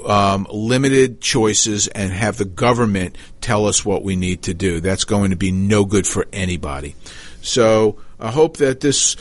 [0.05, 4.79] um, limited choices and have the government tell us what we need to do.
[4.79, 6.95] That's going to be no good for anybody.
[7.41, 9.15] So I hope that this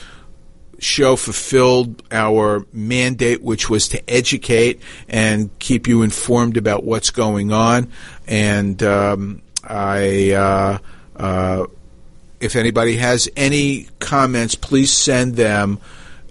[0.79, 7.53] show fulfilled our mandate, which was to educate and keep you informed about what's going
[7.53, 7.91] on.
[8.27, 10.79] And um, I, uh,
[11.17, 11.67] uh,
[12.41, 15.81] if anybody has any comments, please send them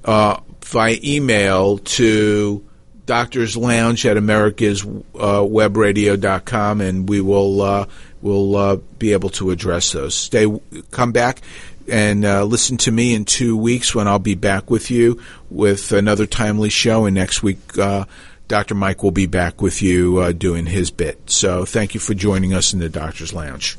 [0.06, 2.64] uh, via email to
[3.06, 7.86] Doctors Lounge at America's uh, Webradio.com, and we will uh,
[8.22, 10.16] will uh, be able to address those.
[10.16, 10.48] Stay,
[10.92, 11.42] come back
[11.88, 15.92] and uh, listen to me in two weeks when I'll be back with you with
[15.92, 17.06] another timely show.
[17.06, 18.06] And next week, uh,
[18.48, 18.76] Dr.
[18.76, 21.30] Mike will be back with you uh, doing his bit.
[21.30, 23.78] So thank you for joining us in the Doctor's Lounge.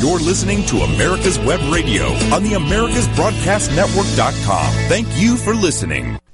[0.00, 4.72] You're listening to America's Web Radio on the AmericasBroadcastNetwork.com.
[4.88, 6.18] Thank you for listening.